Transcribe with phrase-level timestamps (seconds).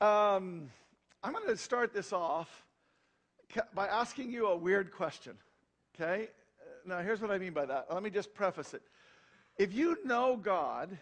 [0.00, 0.70] Um,
[1.22, 2.64] I'm going to start this off
[3.74, 5.34] by asking you a weird question.
[5.94, 6.28] Okay?
[6.84, 7.86] Now, here's what I mean by that.
[7.92, 8.82] Let me just preface it.
[9.56, 10.98] If you know God,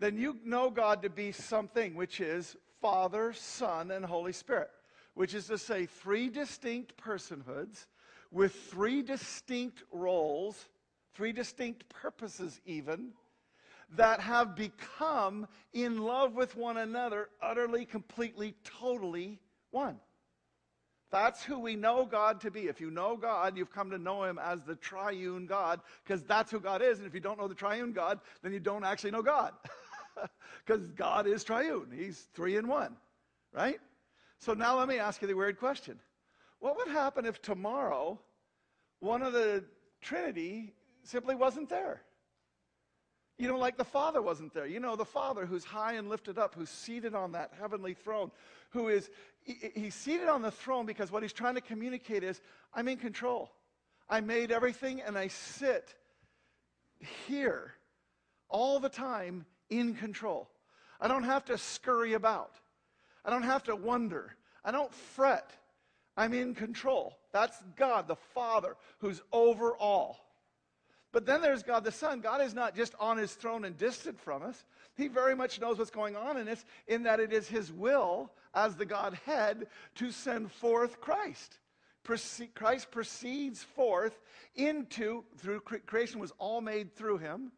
[0.00, 4.70] then you know God to be something, which is Father, Son, and Holy Spirit,
[5.14, 7.86] which is to say, three distinct personhoods
[8.30, 10.64] with three distinct roles,
[11.14, 13.12] three distinct purposes, even,
[13.96, 19.38] that have become in love with one another, utterly, completely, totally
[19.70, 19.98] one.
[21.10, 22.62] That's who we know God to be.
[22.62, 26.50] If you know God, you've come to know Him as the triune God, because that's
[26.50, 26.98] who God is.
[26.98, 29.52] And if you don't know the triune God, then you don't actually know God.
[30.64, 32.96] Because God is triune, He's three in one,
[33.52, 33.80] right?
[34.38, 35.98] So now let me ask you the weird question
[36.60, 38.20] What would happen if tomorrow
[39.00, 39.64] one of the
[40.00, 40.72] Trinity
[41.02, 42.02] simply wasn't there?
[43.38, 44.66] You know, like the Father wasn't there.
[44.66, 48.30] You know, the Father who's high and lifted up, who's seated on that heavenly throne,
[48.70, 49.10] who is,
[49.42, 52.40] he, he's seated on the throne because what he's trying to communicate is,
[52.72, 53.50] I'm in control.
[54.08, 55.94] I made everything and I sit
[57.26, 57.74] here
[58.48, 60.48] all the time in control.
[61.00, 62.54] I don't have to scurry about.
[63.24, 64.36] I don't have to wonder.
[64.64, 65.50] I don't fret.
[66.16, 67.18] I'm in control.
[67.32, 70.23] That's God, the Father, who's over all.
[71.14, 72.18] But then there's God the Son.
[72.18, 74.64] God is not just on his throne and distant from us.
[74.96, 78.32] He very much knows what's going on in us, in that it is his will,
[78.52, 81.58] as the Godhead, to send forth Christ.
[82.56, 84.18] Christ proceeds forth
[84.56, 87.52] into, through creation was all made through him.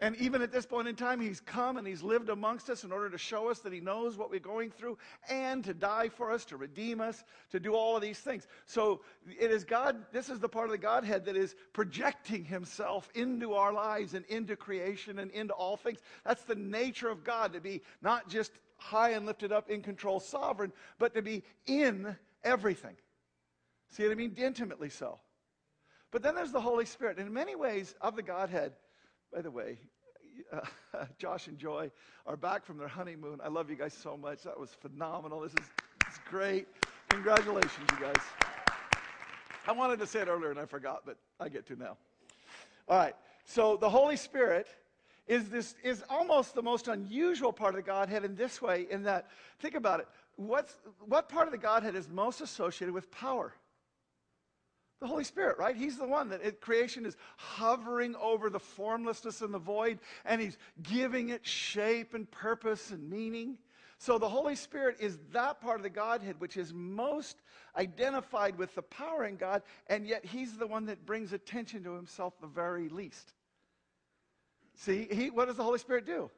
[0.00, 2.92] And even at this point in time, he's come and he's lived amongst us in
[2.92, 4.96] order to show us that he knows what we're going through
[5.28, 8.46] and to die for us, to redeem us, to do all of these things.
[8.66, 13.10] So it is God, this is the part of the Godhead that is projecting himself
[13.16, 15.98] into our lives and into creation and into all things.
[16.24, 20.20] That's the nature of God, to be not just high and lifted up, in control,
[20.20, 22.94] sovereign, but to be in everything.
[23.90, 24.34] See what I mean?
[24.36, 25.18] Intimately so.
[26.12, 27.18] But then there's the Holy Spirit.
[27.18, 28.74] In many ways, of the Godhead,
[29.32, 29.78] by the way,
[30.52, 30.60] uh,
[31.18, 31.90] Josh and Joy
[32.26, 33.40] are back from their honeymoon.
[33.42, 34.42] I love you guys so much.
[34.42, 35.40] That was phenomenal.
[35.40, 35.68] This is,
[36.30, 36.66] great.
[37.10, 38.22] Congratulations, you guys.
[39.66, 41.96] I wanted to say it earlier and I forgot, but I get to now.
[42.88, 43.14] All right.
[43.44, 44.66] So the Holy Spirit
[45.26, 49.02] is this is almost the most unusual part of the Godhead in this way, in
[49.04, 49.28] that,
[49.60, 50.08] think about it.
[50.36, 53.54] What's, what part of the Godhead is most associated with power?
[55.00, 55.76] The Holy Spirit, right?
[55.76, 60.40] He's the one that it, creation is hovering over the formlessness and the void, and
[60.40, 63.58] He's giving it shape and purpose and meaning.
[63.98, 67.42] So the Holy Spirit is that part of the Godhead which is most
[67.76, 71.94] identified with the power in God, and yet He's the one that brings attention to
[71.94, 73.34] Himself the very least.
[74.74, 76.30] See, he, what does the Holy Spirit do?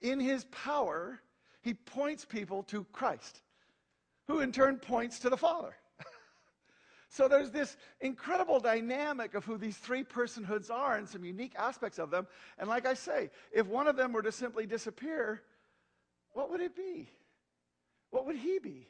[0.00, 1.20] In His power,
[1.60, 3.42] He points people to Christ,
[4.28, 5.74] who in turn points to the Father.
[7.12, 11.98] So there's this incredible dynamic of who these three personhoods are and some unique aspects
[11.98, 12.26] of them.
[12.58, 15.42] And like I say, if one of them were to simply disappear,
[16.32, 17.10] what would it be?
[18.12, 18.88] What would he be?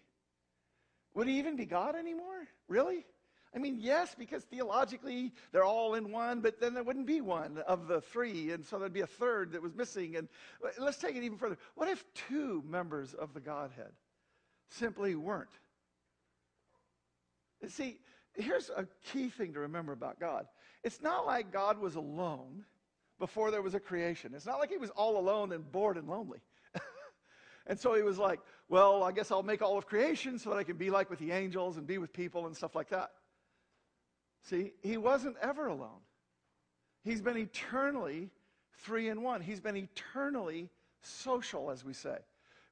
[1.14, 2.46] Would he even be God anymore?
[2.68, 3.04] Really?
[3.52, 7.58] I mean, yes, because theologically they're all in one, but then there wouldn't be one
[7.66, 10.14] of the three, and so there'd be a third that was missing.
[10.14, 10.28] And
[10.78, 11.58] let's take it even further.
[11.74, 13.90] What if two members of the Godhead
[14.68, 15.50] simply weren't?
[17.68, 17.98] See,
[18.34, 20.46] here's a key thing to remember about God
[20.84, 22.64] it's not like God was alone
[23.18, 26.08] before there was a creation, it's not like he was all alone and bored and
[26.08, 26.40] lonely.
[27.68, 30.56] and so he was like, well, I guess I'll make all of creation so that
[30.56, 33.12] I can be like with the angels and be with people and stuff like that.
[34.42, 36.00] See, he wasn't ever alone.
[37.04, 38.30] He's been eternally
[38.78, 39.40] three in one.
[39.40, 40.68] He's been eternally
[41.02, 42.18] social, as we say.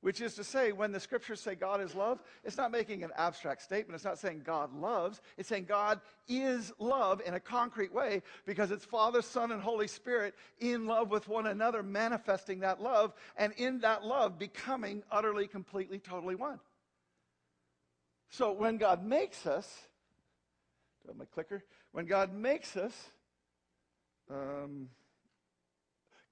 [0.02, 3.10] Which is to say, when the scriptures say God is love, it's not making an
[3.16, 3.94] abstract statement.
[3.94, 5.20] It's not saying God loves.
[5.36, 9.86] It's saying God is love in a concrete way because it's Father, Son, and Holy
[9.86, 15.46] Spirit in love with one another, manifesting that love, and in that love becoming utterly,
[15.46, 16.60] completely, totally one.
[18.30, 19.68] So when God makes us,
[21.03, 21.62] do I have my clicker?
[21.92, 22.94] When God makes us,
[24.30, 24.88] um,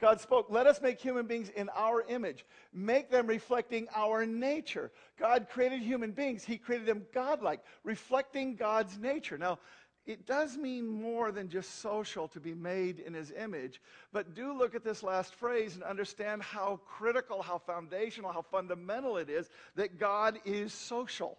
[0.01, 4.93] God spoke, let us make human beings in our image, make them reflecting our nature.
[5.19, 9.37] God created human beings, He created them godlike, reflecting God's nature.
[9.37, 9.59] Now,
[10.07, 14.57] it does mean more than just social to be made in His image, but do
[14.57, 19.51] look at this last phrase and understand how critical, how foundational, how fundamental it is
[19.75, 21.39] that God is social.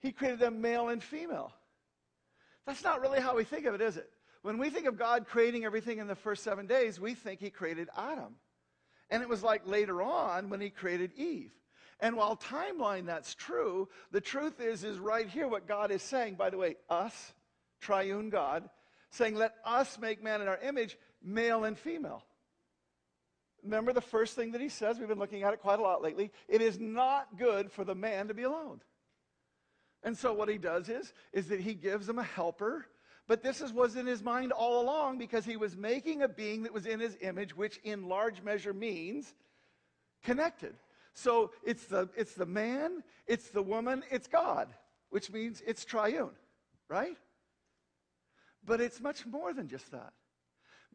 [0.00, 1.52] He created them male and female.
[2.66, 4.10] That's not really how we think of it, is it?
[4.42, 7.50] When we think of God creating everything in the first seven days, we think he
[7.50, 8.36] created Adam.
[9.10, 11.52] And it was like later on when he created Eve.
[11.98, 16.36] And while timeline that's true, the truth is is right here what God is saying.
[16.36, 17.34] By the way, us,
[17.80, 18.70] triune God,
[19.10, 22.24] saying, "Let us make man in our image, male and female."
[23.62, 24.98] Remember the first thing that he says?
[24.98, 26.32] We've been looking at it quite a lot lately.
[26.48, 28.80] It is not good for the man to be alone.
[30.02, 32.86] And so what he does is is that he gives him a helper
[33.30, 36.64] but this is, was in his mind all along because he was making a being
[36.64, 39.36] that was in his image, which in large measure means
[40.24, 40.74] connected.
[41.14, 44.74] So it's the, it's the man, it's the woman, it's God,
[45.10, 46.32] which means it's triune,
[46.88, 47.16] right?
[48.64, 50.12] But it's much more than just that.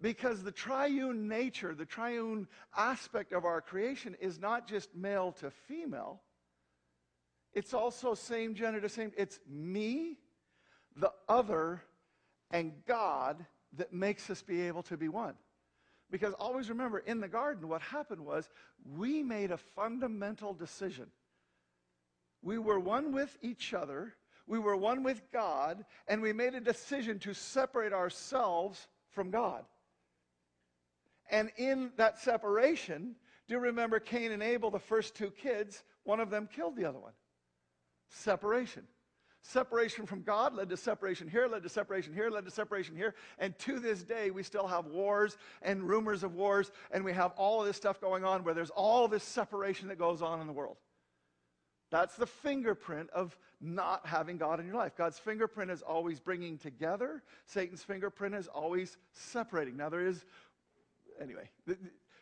[0.02, 5.52] Because the triune nature, the triune aspect of our creation is not just male to
[5.52, 6.20] female,
[7.54, 9.14] it's also same gender to same.
[9.16, 10.18] It's me,
[10.98, 11.82] the other,
[12.52, 13.46] and God
[13.78, 15.36] that makes us be able to be one.
[16.12, 18.50] Because always remember, in the garden, what happened was
[18.96, 21.08] we made a fundamental decision.
[22.42, 24.14] We were one with each other,
[24.48, 29.66] we were one with God, and we made a decision to separate ourselves from God.
[31.32, 33.16] And in that separation,
[33.48, 35.84] do you remember Cain and Abel, the first two kids?
[36.04, 37.14] One of them killed the other one.
[38.10, 38.84] Separation.
[39.48, 43.14] Separation from God led to separation here, led to separation here, led to separation here.
[43.38, 47.32] And to this day, we still have wars and rumors of wars, and we have
[47.38, 50.48] all of this stuff going on where there's all this separation that goes on in
[50.48, 50.78] the world.
[51.92, 54.96] That's the fingerprint of not having God in your life.
[54.98, 59.78] God's fingerprint is always bringing together, Satan's fingerprint is always separating.
[59.78, 60.26] Now, there is,
[61.22, 61.50] anyway,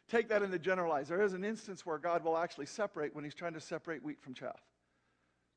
[0.09, 1.09] take that in the generalized.
[1.09, 4.21] There is an instance where God will actually separate when he's trying to separate wheat
[4.21, 4.59] from chaff.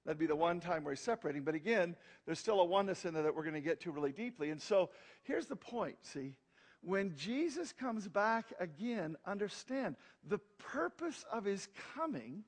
[0.06, 1.42] That'd be the one time where he's separating.
[1.42, 4.12] But again, there's still a oneness in there that we're going to get to really
[4.12, 4.50] deeply.
[4.50, 4.90] And so
[5.24, 6.34] here's the point see,
[6.80, 12.44] when Jesus comes back again, understand the purpose of his coming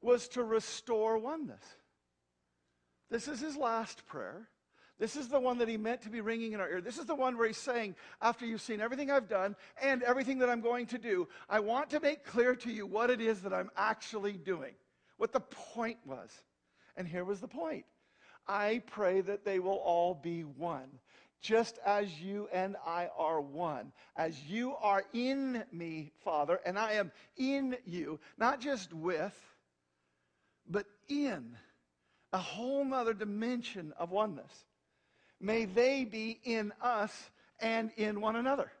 [0.00, 1.64] was to restore oneness.
[3.10, 4.48] This is his last prayer.
[5.00, 6.80] This is the one that he meant to be ringing in our ear.
[6.80, 10.38] This is the one where he's saying, after you've seen everything I've done and everything
[10.38, 13.40] that I'm going to do, I want to make clear to you what it is
[13.40, 14.74] that I'm actually doing
[15.20, 16.30] what the point was.
[16.96, 17.84] And here was the point
[18.48, 20.88] I pray that they will all be one,
[21.42, 23.92] just as you and I are one.
[24.16, 29.38] As you are in me, Father, and I am in you, not just with,
[30.66, 31.54] but in
[32.32, 34.64] a whole nother dimension of oneness.
[35.38, 37.12] May they be in us
[37.60, 38.72] and in one another.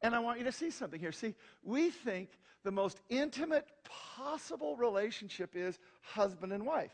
[0.00, 1.12] And I want you to see something here.
[1.12, 2.30] See, we think
[2.68, 3.66] the most intimate
[4.14, 6.92] possible relationship is husband and wife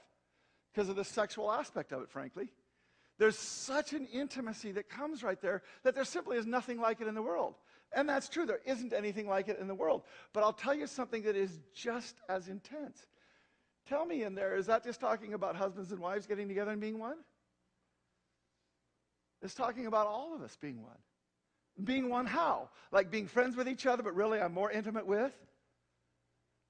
[0.73, 2.49] because of the sexual aspect of it, frankly.
[3.19, 7.09] There's such an intimacy that comes right there that there simply is nothing like it
[7.09, 7.57] in the world.
[7.93, 10.03] And that's true, there isn't anything like it in the world.
[10.33, 13.05] But I'll tell you something that is just as intense.
[13.89, 16.81] Tell me in there, is that just talking about husbands and wives getting together and
[16.81, 17.17] being one?
[19.43, 21.03] It's talking about all of us being one.
[21.83, 22.69] Being one how?
[22.93, 25.33] Like being friends with each other, but really I'm more intimate with?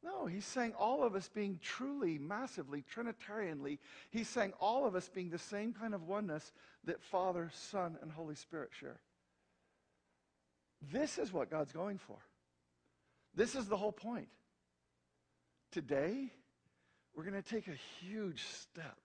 [0.04, 3.78] No, he's saying all of us being truly, massively, Trinitarianly,
[4.10, 6.52] he's saying all of us being the same kind of oneness
[6.84, 9.00] that Father, Son, and Holy Spirit share.
[10.92, 12.18] This is what God's going for.
[13.34, 14.28] This is the whole point.
[15.72, 16.30] Today,
[17.16, 18.99] we're going to take a huge step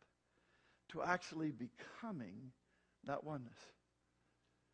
[0.90, 2.52] to actually becoming
[3.06, 3.58] that oneness.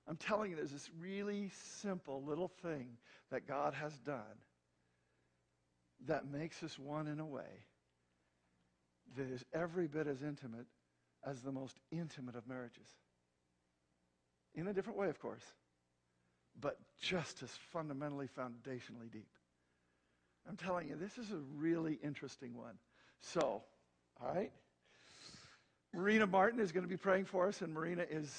[0.07, 1.51] I'm telling you, there's this really
[1.81, 2.97] simple little thing
[3.29, 4.39] that God has done
[6.07, 7.65] that makes us one in a way
[9.17, 10.65] that is every bit as intimate
[11.25, 12.87] as the most intimate of marriages.
[14.53, 15.43] In a different way, of course,
[16.59, 19.27] but just as fundamentally, foundationally deep.
[20.47, 22.75] I'm telling you, this is a really interesting one.
[23.19, 23.63] So,
[24.21, 24.51] all right.
[25.93, 28.29] Marina Martin is going to be praying for us, and Marina is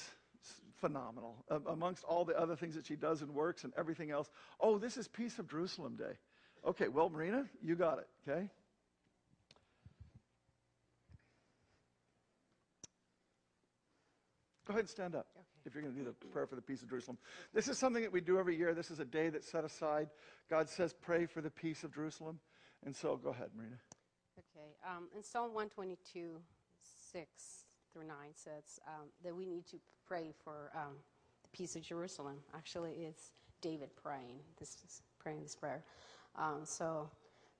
[0.79, 1.43] phenomenal.
[1.67, 4.29] Amongst all the other things that she does and works and everything else.
[4.59, 6.17] Oh, this is Peace of Jerusalem Day.
[6.65, 8.49] Okay, well, Marina, you got it, okay?
[14.67, 15.45] Go ahead and stand up okay.
[15.65, 17.17] if you're going to do the prayer for the peace of Jerusalem.
[17.53, 18.73] This is something that we do every year.
[18.73, 20.09] This is a day that's set aside.
[20.49, 22.39] God says, pray for the peace of Jerusalem.
[22.85, 23.77] And so go ahead, Marina.
[24.37, 24.75] Okay.
[24.85, 26.31] Um, in Psalm 122,
[27.13, 27.27] 6
[27.93, 30.95] through 9 says um, that we need to pray for um,
[31.43, 32.35] the peace of Jerusalem.
[32.53, 35.83] Actually, it's David praying this, is praying this prayer.
[36.37, 37.09] Um, so,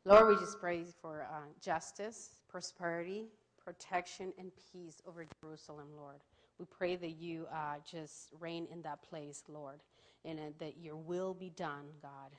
[0.05, 3.25] Lord, we just pray for uh, justice, prosperity,
[3.63, 6.19] protection, and peace over Jerusalem, Lord.
[6.59, 9.79] We pray that you uh, just reign in that place, Lord,
[10.25, 12.35] and uh, that your will be done, God,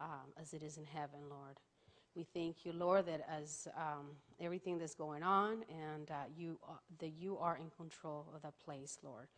[0.00, 1.56] um, as it is in heaven, Lord.
[2.16, 4.06] We thank you, Lord, that as um,
[4.40, 8.58] everything that's going on, and uh, you uh, that you are in control of that
[8.58, 9.28] place, Lord.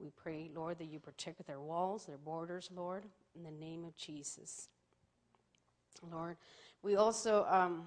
[0.00, 3.04] We pray, Lord, that you protect their walls, their borders, Lord,
[3.36, 4.68] in the name of Jesus.
[6.10, 6.36] Lord,
[6.82, 7.86] we also, um,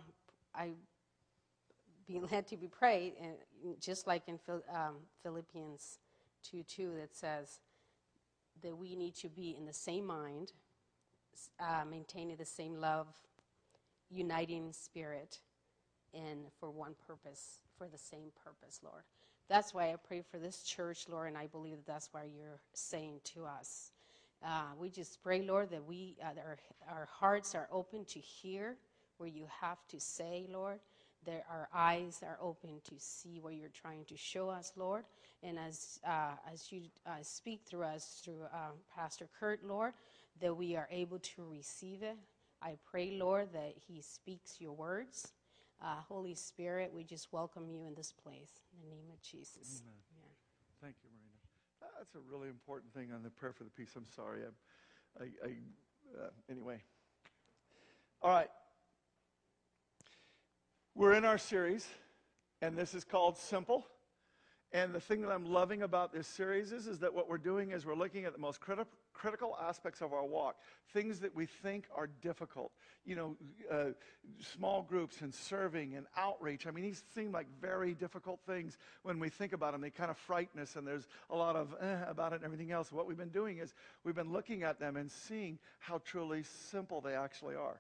[0.54, 0.72] I
[2.08, 3.34] being led to be prayed, and
[3.80, 4.40] just like in
[4.74, 6.00] um, Philippians
[6.44, 7.60] 2 2, that says
[8.62, 10.52] that we need to be in the same mind,
[11.60, 13.08] uh, maintaining the same love,
[14.10, 15.40] uniting spirit,
[16.14, 19.04] and for one purpose, for the same purpose, Lord.
[19.50, 22.62] That's why I pray for this church, Lord, and I believe that that's why you're
[22.74, 23.92] saying to us.
[24.46, 28.20] Uh, we just pray, Lord, that we uh, that our, our hearts are open to
[28.20, 28.78] hear
[29.18, 30.80] where you have to say, Lord.
[31.26, 35.06] That our eyes are open to see what you're trying to show us, Lord.
[35.42, 39.94] And as uh, as you uh, speak through us, through um, Pastor Kurt, Lord,
[40.42, 42.18] that we are able to receive it.
[42.62, 45.34] I pray, Lord, that He speaks your words.
[45.84, 48.62] Uh, Holy Spirit, we just welcome you in this place.
[48.74, 49.82] In the name of Jesus.
[49.82, 49.94] Amen.
[50.14, 50.32] Amen.
[50.82, 51.15] Thank you.
[51.98, 53.92] That's a really important thing on the prayer for the peace.
[53.96, 54.42] I'm sorry.
[55.20, 56.82] I, I, I uh, anyway.
[58.22, 58.50] All right.
[60.94, 61.88] We're in our series,
[62.62, 63.86] and this is called Simple.
[64.74, 67.72] And the thing that I'm loving about this series is, is that what we're doing
[67.72, 70.58] is we're looking at the most criti- critical aspects of our walk,
[70.94, 72.72] things that we think are difficult.
[73.06, 73.38] You know,
[73.72, 73.86] uh,
[74.56, 76.68] small groups and serving and outreach.
[76.68, 79.82] I mean, these seem like very difficult things when we think about them.
[79.82, 82.72] They kind of frighten us, and there's a lot of eh, about it and everything
[82.72, 82.92] else.
[82.92, 87.02] What we've been doing is we've been looking at them and seeing how truly simple
[87.02, 87.80] they actually are.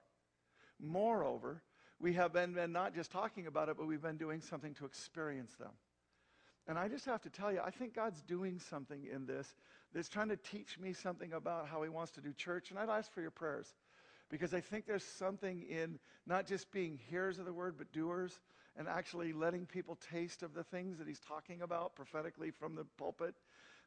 [0.79, 1.61] Moreover,
[1.99, 4.85] we have been, been not just talking about it, but we've been doing something to
[4.85, 5.71] experience them.
[6.67, 9.53] And I just have to tell you, I think God's doing something in this
[9.95, 12.69] that's trying to teach me something about how He wants to do church.
[12.69, 13.73] And I'd ask for your prayers
[14.29, 15.97] because I think there's something in
[16.27, 18.41] not just being hearers of the word, but doers
[18.77, 22.83] and actually letting people taste of the things that He's talking about prophetically from the
[22.97, 23.35] pulpit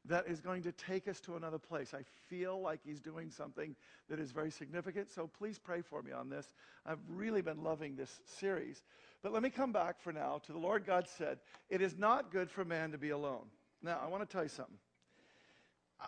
[0.06, 1.92] that is going to take us to another place.
[1.92, 3.76] I feel like He's doing something
[4.08, 5.10] that is very significant.
[5.10, 6.46] So please pray for me on this.
[6.86, 8.82] I've really been loving this series.
[9.22, 11.38] But let me come back for now to the Lord God said,
[11.68, 13.44] It is not good for man to be alone.
[13.82, 14.78] Now, I want to tell you something.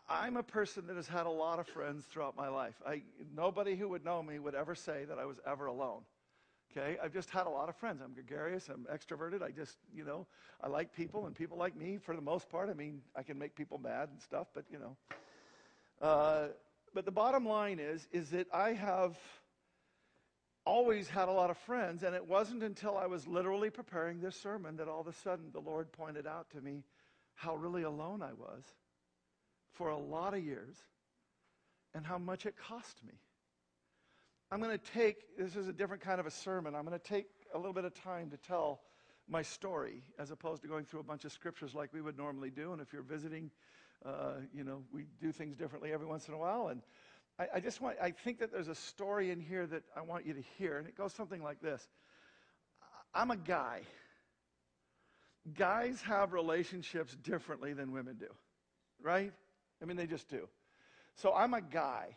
[0.09, 2.80] I'm a person that has had a lot of friends throughout my life.
[2.87, 3.02] I,
[3.35, 6.02] nobody who would know me would ever say that I was ever alone.
[6.70, 8.00] Okay, I've just had a lot of friends.
[8.04, 8.68] I'm gregarious.
[8.68, 9.42] I'm extroverted.
[9.42, 10.26] I just, you know,
[10.62, 12.70] I like people, and people like me for the most part.
[12.70, 14.97] I mean, I can make people mad and stuff, but you know.
[16.00, 16.49] Uh,
[16.94, 19.18] but the bottom line is, is that I have
[20.64, 24.37] always had a lot of friends, and it wasn't until I was literally preparing this
[24.37, 26.85] sermon that all of a sudden the Lord pointed out to me
[27.35, 28.62] how really alone I was
[29.73, 30.77] for a lot of years
[31.95, 33.15] and how much it cost me.
[34.50, 36.75] I'm going to take, this is a different kind of a sermon.
[36.75, 38.81] I'm going to take a little bit of time to tell
[39.29, 42.50] my story as opposed to going through a bunch of scriptures like we would normally
[42.50, 42.73] do.
[42.73, 43.50] And if you're visiting,
[44.05, 46.69] uh, you know, we do things differently every once in a while.
[46.69, 46.83] And
[47.39, 50.27] I, I just want, I think that there's a story in here that I want
[50.27, 51.87] you to hear, and it goes something like this
[53.15, 53.83] I'm a guy.
[55.55, 58.29] Guys have relationships differently than women do,
[59.03, 59.33] right?
[59.82, 60.49] I mean, they just do.
[61.14, 62.16] So I'm a guy.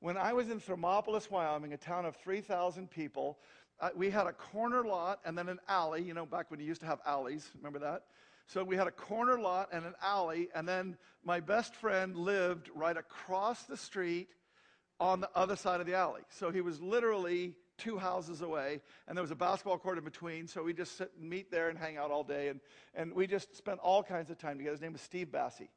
[0.00, 3.38] When I was in Thermopolis, Wyoming, a town of 3,000 people,
[3.80, 6.66] uh, we had a corner lot and then an alley, you know, back when you
[6.66, 7.48] used to have alleys.
[7.56, 8.04] Remember that?
[8.46, 12.68] So we had a corner lot and an alley, and then my best friend lived
[12.74, 14.28] right across the street
[15.00, 16.22] on the other side of the alley.
[16.30, 20.46] So he was literally two houses away, and there was a basketball court in between.
[20.46, 22.48] So we just sit and meet there and hang out all day.
[22.48, 22.60] And,
[22.94, 24.74] and we just spent all kinds of time together.
[24.74, 25.68] His name was Steve Bassey.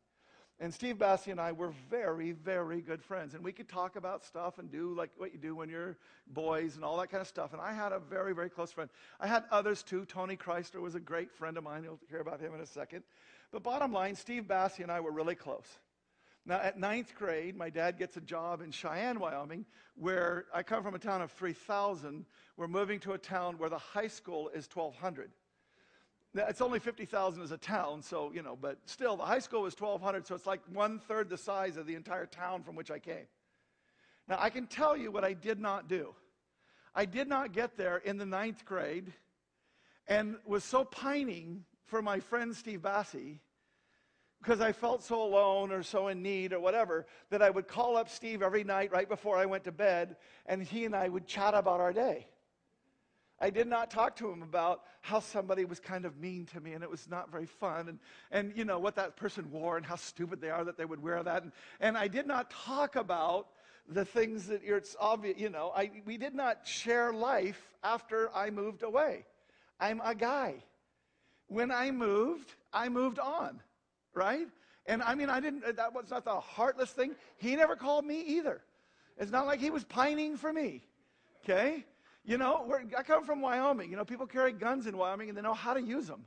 [0.60, 3.34] And Steve Bassey and I were very, very good friends.
[3.34, 5.98] And we could talk about stuff and do like what you do when you're
[6.28, 7.52] boys and all that kind of stuff.
[7.52, 8.90] And I had a very, very close friend.
[9.20, 10.06] I had others too.
[10.06, 11.84] Tony Chrysler was a great friend of mine.
[11.84, 13.04] You'll hear about him in a second.
[13.52, 15.68] But bottom line, Steve Bassey and I were really close.
[16.46, 20.84] Now, at ninth grade, my dad gets a job in Cheyenne, Wyoming, where I come
[20.84, 22.26] from a town of 3,000.
[22.56, 25.32] We're moving to a town where the high school is 1,200.
[26.36, 29.74] It's only 50,000 as a town, so, you know, but still, the high school was
[29.74, 33.00] 1,200, so it's like one third the size of the entire town from which I
[33.00, 33.26] came.
[34.28, 36.14] Now, I can tell you what I did not do.
[36.94, 39.14] I did not get there in the ninth grade
[40.08, 43.40] and was so pining for my friend Steve Bassey
[44.42, 47.98] because I felt so alone or so in need or whatever that I would call
[47.98, 51.26] up Steve every night right before I went to bed, and he and I would
[51.28, 52.28] chat about our day.
[53.40, 56.74] I did not talk to him about how somebody was kind of mean to me
[56.74, 58.00] and it was not very fun and,
[58.32, 61.04] and you know what that person wore and how stupid they are that they would
[61.04, 61.44] wear that.
[61.44, 63.48] And, and I did not talk about
[63.88, 68.50] the things that it's obvious, you know, I, we did not share life after I
[68.50, 69.26] moved away.
[69.80, 70.56] I'm a guy.
[71.48, 73.62] When I moved, I moved on,
[74.14, 74.48] right?
[74.88, 77.16] And I mean, I didn't, that was not the heartless thing.
[77.38, 78.62] He never called me either.
[79.18, 80.84] It's not like he was pining for me,
[81.44, 81.86] okay?
[82.26, 83.92] You know, I come from Wyoming.
[83.92, 86.26] You know, people carry guns in Wyoming and they know how to use them.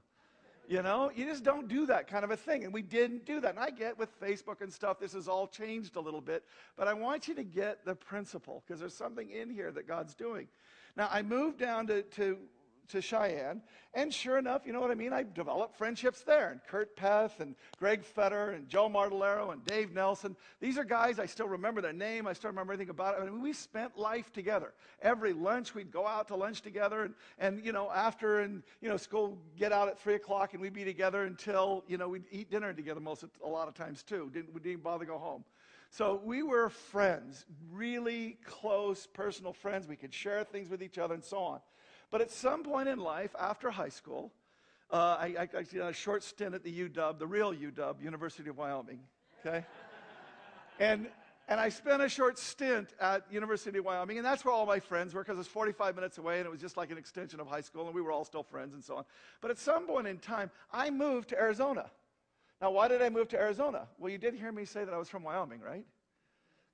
[0.68, 2.64] You know, you just don't do that kind of a thing.
[2.64, 3.50] And we didn't do that.
[3.54, 6.44] And I get with Facebook and stuff, this has all changed a little bit.
[6.76, 10.14] But I want you to get the principle because there's something in here that God's
[10.14, 10.46] doing.
[10.94, 12.36] Now, I moved down to, to
[12.88, 13.62] to Cheyenne.
[13.94, 15.12] And sure enough, you know what I mean?
[15.12, 16.50] I developed friendships there.
[16.50, 20.36] And Kurt Peth and Greg Fetter and Joe Martellero and Dave Nelson.
[20.60, 22.26] These are guys, I still remember their name.
[22.26, 23.22] I still remember everything about it.
[23.22, 24.72] I mean, we spent life together.
[25.02, 27.02] Every lunch, we'd go out to lunch together.
[27.04, 30.62] And, and you know, after and, you know, school, get out at 3 o'clock and
[30.62, 33.74] we'd be together until, you know, we'd eat dinner together most of, a lot of
[33.74, 34.30] times too.
[34.32, 35.44] Didn't, we didn't bother to go home.
[35.90, 39.88] So we were friends, really close personal friends.
[39.88, 41.60] We could share things with each other and so on.
[42.10, 44.32] But at some point in life, after high school,
[44.90, 48.48] uh, I, I, I did a short stint at the UW, the real UW, University
[48.48, 49.00] of Wyoming.
[49.44, 49.64] Okay?
[50.80, 51.06] and,
[51.48, 54.80] and I spent a short stint at University of Wyoming, and that's where all my
[54.80, 57.46] friends were because it's 45 minutes away and it was just like an extension of
[57.46, 59.04] high school, and we were all still friends and so on.
[59.42, 61.90] But at some point in time, I moved to Arizona.
[62.62, 63.86] Now, why did I move to Arizona?
[63.98, 65.84] Well, you did hear me say that I was from Wyoming, right?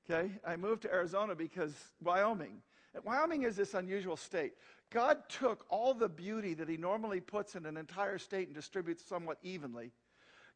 [0.08, 0.30] Okay?
[0.46, 2.62] I moved to Arizona because Wyoming.
[3.02, 4.52] Wyoming is this unusual state.
[4.94, 9.04] God took all the beauty that he normally puts in an entire state and distributes
[9.04, 9.90] somewhat evenly.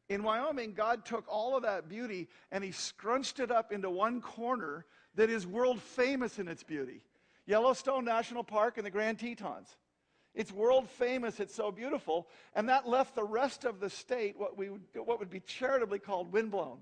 [0.07, 4.21] In Wyoming, God took all of that beauty and he scrunched it up into one
[4.21, 7.01] corner that is world famous in its beauty
[7.47, 9.75] Yellowstone National Park and the Grand Tetons.
[10.35, 14.57] It's world famous, it's so beautiful, and that left the rest of the state what,
[14.57, 16.77] we what would be charitably called windblown.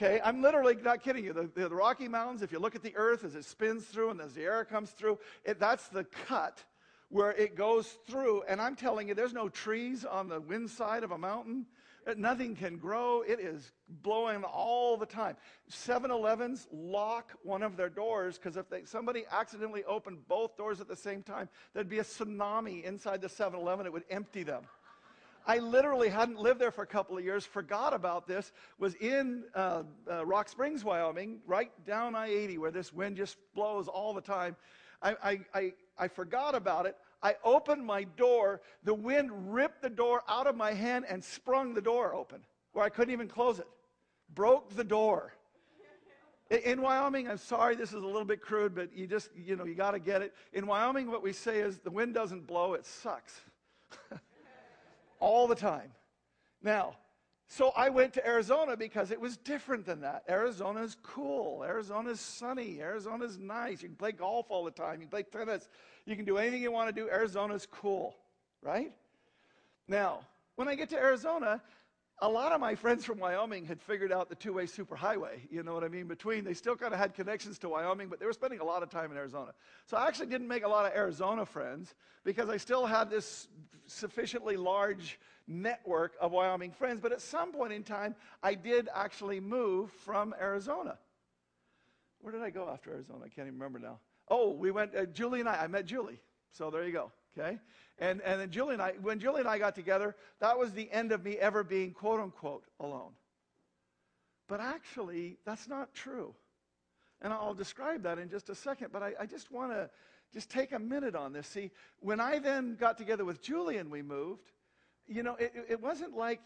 [0.00, 1.32] Okay, I'm literally not kidding you.
[1.32, 4.10] The, the, the, Rocky Mountains, if you look at the earth as it spins through
[4.10, 6.62] and as the air comes through, it, that's the cut
[7.08, 8.42] where it goes through.
[8.48, 11.66] And I'm telling you, there's no trees on the wind side of a mountain.
[12.06, 13.22] Uh, nothing can grow.
[13.22, 15.36] It is blowing all the time.
[15.66, 20.80] 7 Elevens lock one of their doors because if they, somebody accidentally opened both doors
[20.80, 23.84] at the same time, there'd be a tsunami inside the 7 Eleven.
[23.84, 24.62] It would empty them.
[25.48, 29.44] I literally hadn't lived there for a couple of years, forgot about this, was in
[29.54, 34.12] uh, uh, Rock Springs, Wyoming, right down I 80, where this wind just blows all
[34.12, 34.56] the time.
[35.00, 36.96] I, I, I, I forgot about it.
[37.22, 38.60] I opened my door.
[38.84, 42.84] The wind ripped the door out of my hand and sprung the door open, where
[42.84, 43.68] I couldn't even close it.
[44.34, 45.32] Broke the door.
[46.50, 49.64] In Wyoming, I'm sorry, this is a little bit crude, but you just, you know,
[49.64, 50.34] you got to get it.
[50.52, 53.40] In Wyoming, what we say is the wind doesn't blow, it sucks.
[55.20, 55.92] all the time.
[56.62, 56.96] Now,
[57.46, 60.24] so I went to Arizona because it was different than that.
[60.28, 61.64] Arizona's cool.
[61.64, 62.80] Arizona's sunny.
[62.80, 63.82] Arizona's nice.
[63.82, 64.94] You can play golf all the time.
[65.00, 65.68] You can play tennis.
[66.04, 67.08] You can do anything you want to do.
[67.08, 68.14] Arizona's cool,
[68.62, 68.92] right?
[69.88, 70.20] Now,
[70.56, 71.62] when I get to Arizona,
[72.20, 75.40] a lot of my friends from Wyoming had figured out the two way superhighway.
[75.50, 76.06] You know what I mean?
[76.08, 78.82] Between, they still kind of had connections to Wyoming, but they were spending a lot
[78.82, 79.52] of time in Arizona.
[79.86, 83.48] So I actually didn't make a lot of Arizona friends because I still had this
[83.86, 87.00] sufficiently large network of Wyoming friends.
[87.00, 90.98] But at some point in time, I did actually move from Arizona.
[92.20, 93.20] Where did I go after Arizona?
[93.24, 94.00] I can't even remember now.
[94.28, 96.20] Oh, we went, uh, Julie and I, I met Julie.
[96.50, 97.58] So there you go, okay?
[97.98, 100.90] And, and then Julie and I, when Julie and I got together, that was the
[100.90, 103.12] end of me ever being quote unquote alone.
[104.48, 106.34] But actually, that's not true.
[107.20, 109.90] And I'll describe that in just a second, but I, I just want to
[110.32, 111.46] just take a minute on this.
[111.48, 111.70] See,
[112.00, 114.52] when I then got together with Julie and we moved,
[115.06, 116.40] you know, it, it wasn't like,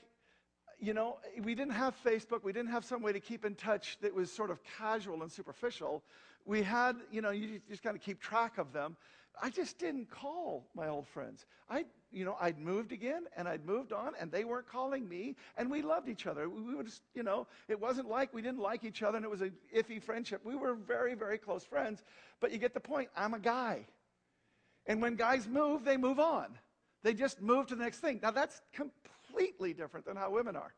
[0.81, 2.42] you know, we didn't have Facebook.
[2.42, 5.31] We didn't have some way to keep in touch that was sort of casual and
[5.31, 6.02] superficial.
[6.44, 8.96] We had, you know, you just kind of keep track of them.
[9.40, 11.47] I just didn't call my old friends.
[11.68, 15.37] I, you know, I'd moved again and I'd moved on and they weren't calling me
[15.57, 16.49] and we loved each other.
[16.49, 19.31] We, we would, you know, it wasn't like we didn't like each other and it
[19.31, 20.42] was an iffy friendship.
[20.45, 22.03] We were very, very close friends.
[22.40, 23.09] But you get the point.
[23.16, 23.87] I'm a guy.
[24.87, 26.47] And when guys move, they move on.
[27.03, 28.21] They just move to the next thing.
[28.23, 30.75] Now that's completely different than how women are.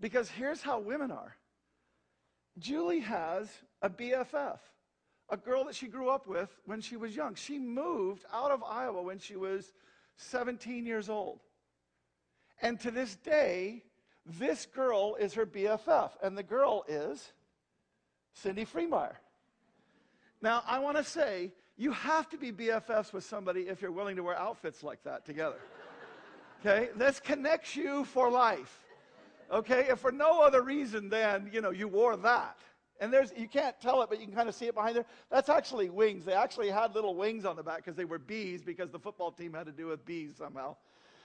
[0.00, 1.36] Because here's how women are.
[2.58, 3.48] Julie has
[3.80, 4.58] a BFF
[5.30, 7.34] a girl that she grew up with when she was young.
[7.34, 9.72] She moved out of Iowa when she was
[10.16, 11.40] 17 years old.
[12.62, 13.82] And to this day,
[14.26, 17.32] this girl is her BFF, and the girl is
[18.32, 19.16] Cindy Freemeyer.
[20.40, 24.16] Now, I want to say, you have to be BFFs with somebody if you're willing
[24.16, 25.58] to wear outfits like that together.
[26.66, 26.88] Okay?
[26.96, 28.86] This connects you for life.
[29.52, 29.88] Okay?
[29.90, 32.56] If for no other reason than, you know, you wore that.
[33.00, 35.06] And there's, you can't tell it, but you can kind of see it behind there.
[35.30, 36.24] That's actually wings.
[36.24, 39.32] They actually had little wings on the back because they were bees, because the football
[39.32, 40.76] team had to do with bees somehow.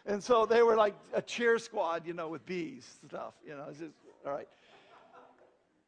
[0.06, 3.36] And so they were like a cheer squad, you know, with bees stuff.
[3.46, 3.94] You know, it's just,
[4.26, 4.48] all right.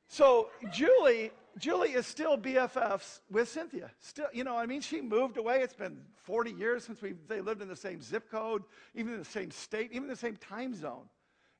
[0.08, 3.90] So Julie, Julie is still BFFs with Cynthia.
[4.00, 5.62] Still, you know, I mean, she moved away.
[5.62, 8.64] It's been 40 years since we they lived in the same zip code,
[8.94, 11.06] even in the same state, even the same time zone.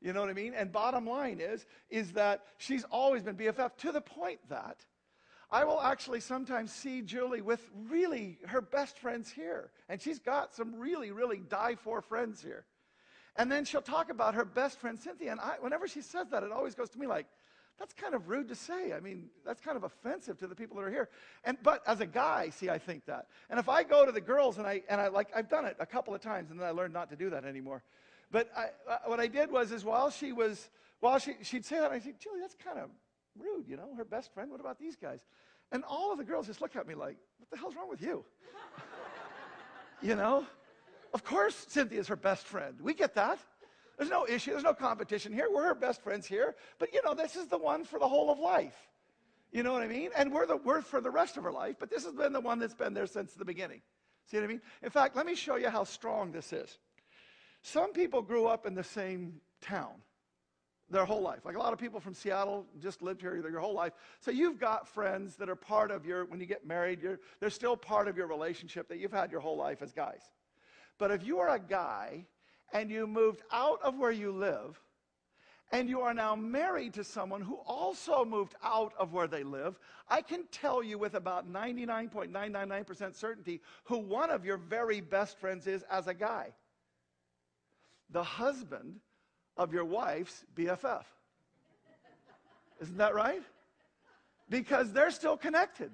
[0.02, 0.54] You know what I mean?
[0.56, 4.78] And bottom line is, is that she's always been BFF to the point that
[5.52, 9.72] I will actually sometimes see Julie with really her best friends here.
[9.90, 12.66] And she's got some really, really die for friends here.
[13.36, 15.32] And then she'll talk about her best friend Cynthia.
[15.32, 17.28] And I, whenever she says that, it always goes to me like,
[17.78, 18.94] that's kind of rude to say.
[18.94, 21.10] I mean, that's kind of offensive to the people that are here.
[21.44, 23.28] And but as a guy, see, I think that.
[23.50, 25.78] And if I go to the girls and I and I like I've done it
[25.80, 27.82] a couple of times and then I learned not to do that anymore.
[28.32, 31.80] But I, uh, what I did was is while she was while she she'd say
[31.80, 32.90] that I said, Julie, that's kind of
[33.38, 34.50] rude, you know, her best friend.
[34.52, 35.20] What about these guys?
[35.72, 38.02] And all of the girls just look at me like, what the hell's wrong with
[38.02, 38.24] you?
[40.02, 40.46] you know?
[41.14, 42.76] Of course Cynthia's her best friend.
[42.82, 43.40] We get that.
[43.98, 44.52] There's no issue.
[44.52, 45.48] There's no competition here.
[45.54, 46.56] We're her best friends here.
[46.80, 48.76] But, you know, this is the one for the whole of life.
[49.52, 50.10] You know what I mean?
[50.16, 52.40] And we're the worth for the rest of her life, but this has been the
[52.40, 53.82] one that's been there since the beginning.
[54.26, 54.62] See what I mean?
[54.82, 56.78] In fact, let me show you how strong this is.
[57.62, 59.94] Some people grew up in the same town
[60.90, 61.46] their whole life.
[61.46, 63.94] Like a lot of people from Seattle just lived here their whole life.
[64.20, 67.00] So you've got friends that are part of your, when you get married,
[67.40, 70.22] they're still part of your relationship that you've had your whole life as guys.
[70.98, 72.26] But if you are a guy
[72.74, 74.80] and you moved out of where you live,
[75.74, 79.80] and you are now married to someone who also moved out of where they live,
[80.10, 85.68] I can tell you with about 99.999% certainty who one of your very best friends
[85.68, 86.54] is as a guy.
[88.12, 89.00] The husband
[89.58, 91.04] of your wife's BFF.
[92.82, 93.42] Isn't that right?
[94.50, 95.92] Because they're still connected.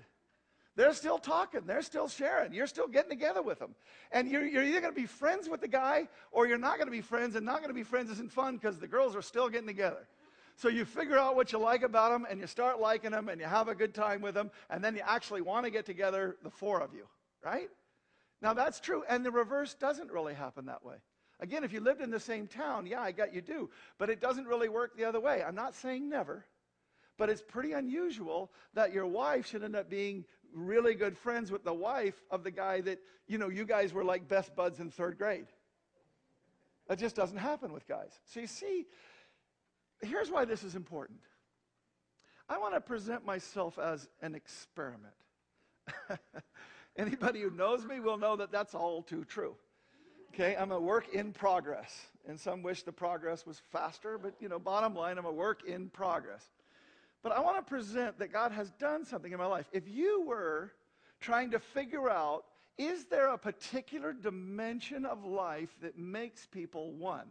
[0.78, 1.62] They're still talking.
[1.66, 2.54] They're still sharing.
[2.54, 3.74] You're still getting together with them.
[4.12, 6.88] And you're, you're either going to be friends with the guy or you're not going
[6.88, 7.36] to be friends.
[7.36, 10.08] And not going to be friends isn't fun because the girls are still getting together.
[10.56, 13.42] So you figure out what you like about them and you start liking them and
[13.42, 14.52] you have a good time with them.
[14.70, 17.08] And then you actually want to get together, the four of you,
[17.44, 17.70] right?
[18.42, 19.04] Now that's true.
[19.10, 20.96] And the reverse doesn't really happen that way.
[21.40, 23.70] Again, if you lived in the same town, yeah, I got you do.
[23.98, 25.44] But it doesn't really work the other way.
[25.44, 26.46] I'm not saying never.
[27.18, 31.64] But it's pretty unusual that your wife should end up being really good friends with
[31.64, 34.90] the wife of the guy that, you know, you guys were like best buds in
[34.90, 35.48] third grade.
[36.88, 38.12] That just doesn't happen with guys.
[38.26, 38.86] So you see,
[40.02, 41.20] here's why this is important.
[42.50, 45.14] I want to present myself as an experiment.
[46.98, 49.56] Anybody who knows me will know that that's all too true.
[50.34, 52.08] Okay, I'm a work in progress.
[52.28, 55.64] And some wish the progress was faster, but you know, bottom line, I'm a work
[55.66, 56.46] in progress.
[57.24, 59.66] But I want to present that God has done something in my life.
[59.72, 60.72] If you were
[61.20, 62.46] trying to figure out,
[62.78, 67.28] is there a particular dimension of life that makes people one?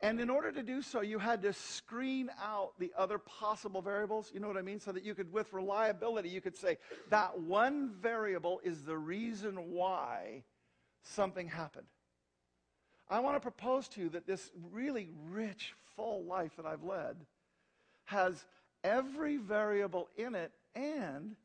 [0.00, 4.30] And in order to do so, you had to screen out the other possible variables.
[4.32, 4.78] You know what I mean?
[4.78, 6.78] So that you could, with reliability, you could say
[7.10, 10.44] that one variable is the reason why
[11.08, 11.86] something happened.
[13.10, 17.16] I want to propose to you that this really rich, full life that I've led
[18.04, 18.44] has
[18.84, 21.36] every variable in it and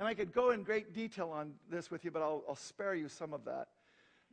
[0.00, 2.94] and I could go in great detail on this with you, but I'll, I'll spare
[2.94, 3.68] you some of that.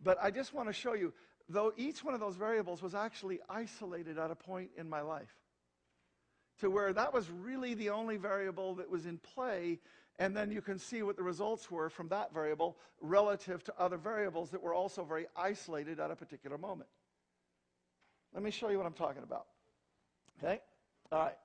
[0.02, 1.12] But I just want to show you,
[1.50, 5.36] though each one of those variables was actually isolated at a point in my life,
[6.62, 9.80] to where that was really the only variable that was in play,
[10.20, 13.98] and then you can see what the results were from that variable relative to other
[13.98, 16.90] variables that were also very isolated at a particular moment.
[18.34, 19.46] Let me show you what I'm talking about.
[20.40, 20.62] Okay?
[21.12, 21.38] All right.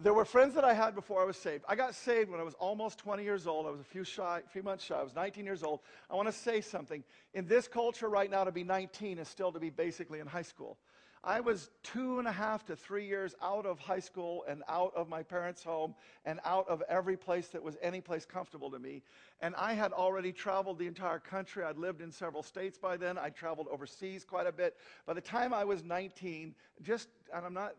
[0.00, 1.64] There were friends that I had before I was saved.
[1.68, 3.66] I got saved when I was almost 20 years old.
[3.66, 4.96] I was a few, shy, few months shy.
[4.98, 5.80] I was 19 years old.
[6.10, 7.04] I want to say something.
[7.32, 10.42] In this culture right now, to be 19 is still to be basically in high
[10.42, 10.78] school.
[11.26, 14.92] I was two and a half to three years out of high school and out
[14.94, 15.94] of my parents' home
[16.26, 19.02] and out of every place that was any place comfortable to me.
[19.40, 21.64] And I had already traveled the entire country.
[21.64, 23.16] I'd lived in several states by then.
[23.16, 24.76] I traveled overseas quite a bit.
[25.06, 27.74] By the time I was 19, just, and I'm not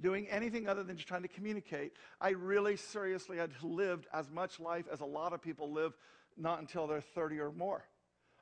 [0.00, 1.94] doing anything other than just trying to communicate.
[2.20, 5.96] I really seriously had lived as much life as a lot of people live
[6.36, 7.84] not until they're 30 or more.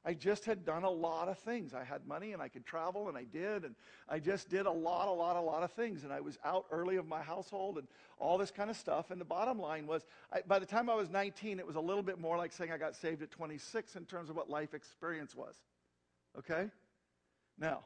[0.06, 1.74] I just had done a lot of things.
[1.74, 3.64] I had money and I could travel and I did.
[3.64, 3.74] And
[4.08, 6.04] I just did a lot, a lot, a lot of things.
[6.04, 7.88] And I was out early of my household and
[8.18, 9.10] all this kind of stuff.
[9.10, 11.80] And the bottom line was, I, by the time I was 19, it was a
[11.80, 14.74] little bit more like saying I got saved at 26 in terms of what life
[14.74, 15.56] experience was.
[16.38, 16.70] Okay?
[17.58, 17.80] Now,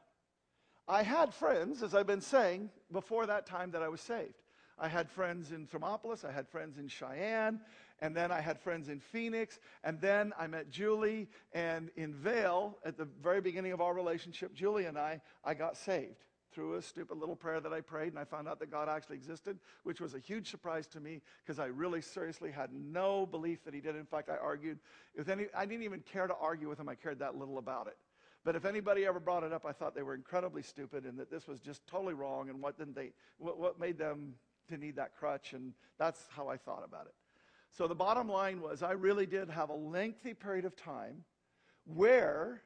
[0.87, 4.35] I had friends, as I've been saying, before that time that I was saved.
[4.78, 7.61] I had friends in Thermopolis, I had friends in Cheyenne,
[8.00, 12.78] and then I had friends in Phoenix, and then I met Julie, and in Vail,
[12.84, 16.82] at the very beginning of our relationship, Julie and I, I got saved through a
[16.82, 20.00] stupid little prayer that I prayed, and I found out that God actually existed, which
[20.00, 23.80] was a huge surprise to me because I really seriously had no belief that He
[23.80, 23.96] did.
[23.96, 24.78] In fact, I argued
[25.16, 27.86] with any, I didn't even care to argue with Him, I cared that little about
[27.86, 27.96] it.
[28.44, 31.30] But if anybody ever brought it up, I thought they were incredibly stupid and that
[31.30, 32.48] this was just totally wrong.
[32.48, 33.12] And what didn't they?
[33.38, 34.34] What, what made them
[34.70, 35.52] to need that crutch?
[35.52, 37.14] And that's how I thought about it.
[37.72, 41.24] So the bottom line was, I really did have a lengthy period of time
[41.85, 42.62] where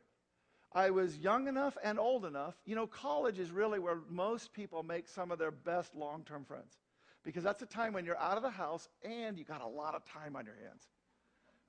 [0.73, 2.55] I was young enough and old enough.
[2.65, 6.79] You know, college is really where most people make some of their best long-term friends
[7.23, 9.95] because that's a time when you're out of the house and you got a lot
[9.95, 10.85] of time on your hands,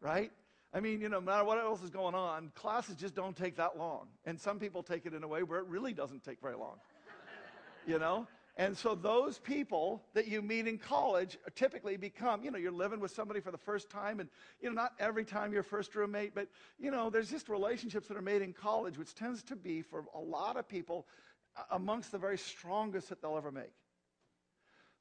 [0.02, 0.32] right?
[0.74, 3.56] I mean, you know, no matter what else is going on, classes just don't take
[3.58, 4.08] that long.
[4.26, 6.78] And some people take it in a way where it really doesn't take very long.
[7.88, 8.28] you know?
[8.58, 13.02] And so those people that you meet in college typically become, you know, you're living
[13.02, 14.30] with somebody for the first time, and,
[14.62, 16.48] you know, not every time your first roommate, but,
[16.80, 20.06] you know, there's just relationships that are made in college, which tends to be, for
[20.15, 21.06] a lot of people,
[21.72, 23.74] amongst the very strongest that they'll ever make.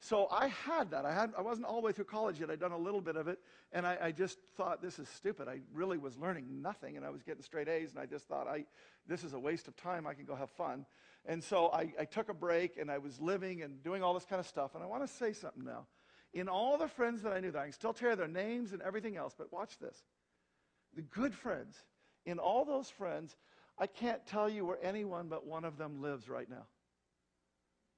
[0.00, 1.06] So I had that.
[1.06, 2.50] I, had, I wasn't all the way through college yet.
[2.50, 3.38] I'd done a little bit of it,
[3.72, 5.48] and I, I, just thought, this is stupid.
[5.48, 8.46] I really was learning nothing, and I was getting straight A's, and I just thought,
[8.46, 8.66] I,
[9.06, 10.06] this is a waste of time.
[10.06, 10.84] I can go have fun.
[11.26, 14.26] And so I, I took a break, and I was living and doing all this
[14.26, 14.74] kind of stuff.
[14.74, 15.86] And I want to say something now.
[16.32, 18.82] In all the friends that I knew, that I can still you their names and
[18.82, 20.02] everything else, but watch this.
[20.94, 21.76] The good friends,
[22.26, 23.36] in all those friends,
[23.78, 26.66] I can't tell you where anyone but one of them lives right now.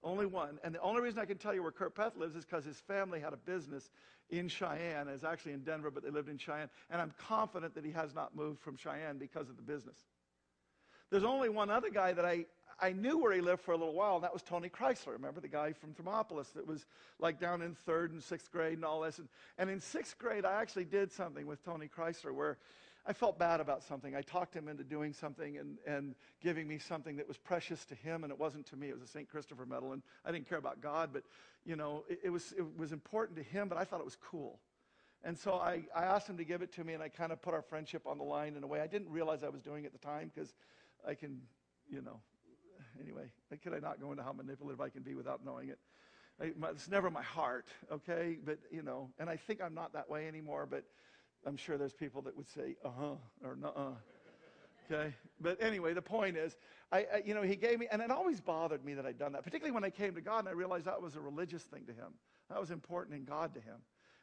[0.02, 0.58] Only one.
[0.62, 2.78] And the only reason I can tell you where Kurt Peth lives is because his
[2.80, 3.90] family had a business
[4.30, 5.08] in Cheyenne.
[5.08, 6.68] It's actually in Denver, but they lived in Cheyenne.
[6.90, 9.96] And I'm confident that he has not moved from Cheyenne because of the business.
[11.10, 12.46] There's only one other guy that I,
[12.78, 15.12] I knew where he lived for a little while, and that was Tony Chrysler.
[15.12, 16.84] Remember the guy from Thermopolis that was
[17.18, 19.18] like down in third and sixth grade and all this.
[19.18, 22.58] And, and in sixth grade, I actually did something with Tony Chrysler where
[23.06, 24.14] I felt bad about something.
[24.14, 27.94] I talked him into doing something and, and giving me something that was precious to
[27.94, 28.88] him, and it wasn't to me.
[28.88, 29.28] It was a St.
[29.28, 31.22] Christopher medal, and I didn't care about God, but,
[31.64, 34.16] you know, it, it, was, it was important to him, but I thought it was
[34.16, 34.58] cool.
[35.22, 37.40] And so I, I asked him to give it to me, and I kind of
[37.40, 39.86] put our friendship on the line in a way I didn't realize I was doing
[39.86, 40.52] at the time because
[41.06, 41.40] I can,
[41.88, 42.20] you know,
[43.02, 43.30] anyway,
[43.62, 45.78] could I not go into how manipulative I can be without knowing it?
[46.40, 48.38] I, my, it's never my heart, okay?
[48.44, 50.84] But, you know, and I think I'm not that way anymore, but
[51.46, 53.90] I'm sure there's people that would say, uh huh, or nuh uh.
[54.90, 55.14] Okay?
[55.40, 56.56] But anyway, the point is,
[56.92, 59.32] I, I, you know, he gave me, and it always bothered me that I'd done
[59.32, 61.84] that, particularly when I came to God and I realized that was a religious thing
[61.86, 62.14] to him.
[62.50, 63.76] That was important in God to him.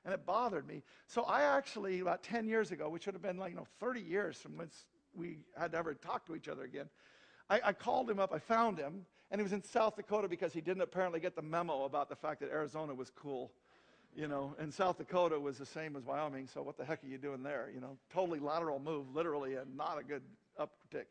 [0.06, 0.84] And it bothered me.
[1.08, 4.02] So I actually, about 10 years ago, which would have been like, you know, 30
[4.02, 4.70] years from when
[5.16, 6.90] we had ever talked to each other again,
[7.49, 10.53] I, I called him up, I found him, and he was in South Dakota because
[10.53, 13.51] he didn't apparently get the memo about the fact that Arizona was cool
[14.15, 17.08] you know, and South Dakota was the same as Wyoming, so what the heck are
[17.08, 17.69] you doing there?
[17.73, 20.21] You know, totally lateral move, literally, and not a good
[20.60, 21.06] uptick.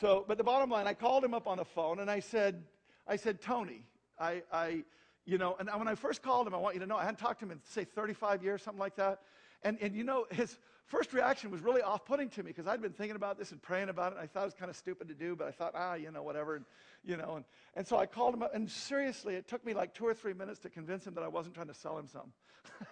[0.00, 2.62] So, but the bottom line, I called him up on the phone and I said,
[3.06, 3.84] I said, Tony,
[4.18, 4.84] I, I,
[5.24, 7.18] you know, and when I first called him, I want you to know, I hadn't
[7.18, 9.20] talked to him in, say, 35 years, something like that.
[9.62, 10.56] And, and you know, his
[10.88, 13.62] first reaction was really off putting to me because I'd been thinking about this and
[13.62, 14.16] praying about it.
[14.16, 16.10] And I thought it was kind of stupid to do, but I thought, ah, you
[16.10, 16.56] know, whatever.
[16.56, 16.64] And,
[17.04, 17.44] you know, and,
[17.76, 18.54] and so I called him up.
[18.54, 21.28] And seriously, it took me like two or three minutes to convince him that I
[21.28, 22.32] wasn't trying to sell him something.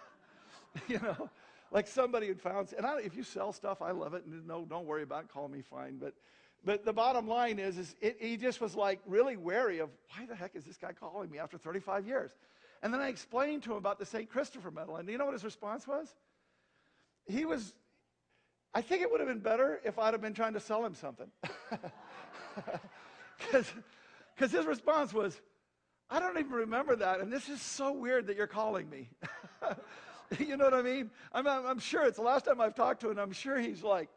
[0.87, 1.29] you know,
[1.71, 4.25] like somebody had found, and I, if you sell stuff, I love it.
[4.25, 5.29] And no, don't worry about it.
[5.29, 5.97] Call me fine.
[5.97, 6.13] But,
[6.63, 10.25] but the bottom line is, is it, he just was like really wary of why
[10.25, 12.31] the heck is this guy calling me after 35 years?
[12.83, 14.29] And then I explained to him about the St.
[14.29, 14.97] Christopher medal.
[14.97, 16.13] And you know what his response was?
[17.27, 17.73] he was,
[18.77, 20.93] I think it would have been better if I'd have been trying to sell him
[20.93, 21.31] something.
[23.37, 25.39] Because his response was,
[26.11, 29.09] I don't even remember that, and this is so weird that you're calling me.
[30.39, 31.09] you know what I mean?
[31.33, 34.09] I'm, I'm, sure it's the last time I've talked to him, I'm sure he's like,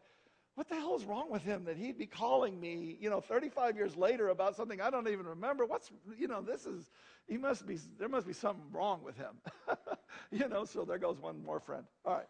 [0.56, 3.76] what the hell is wrong with him that he'd be calling me, you know, 35
[3.76, 5.64] years later about something I don't even remember?
[5.64, 6.90] What's, you know, this is,
[7.26, 9.36] he must be, there must be something wrong with him.
[10.30, 11.84] you know, so there goes one more friend.
[12.04, 12.26] All right.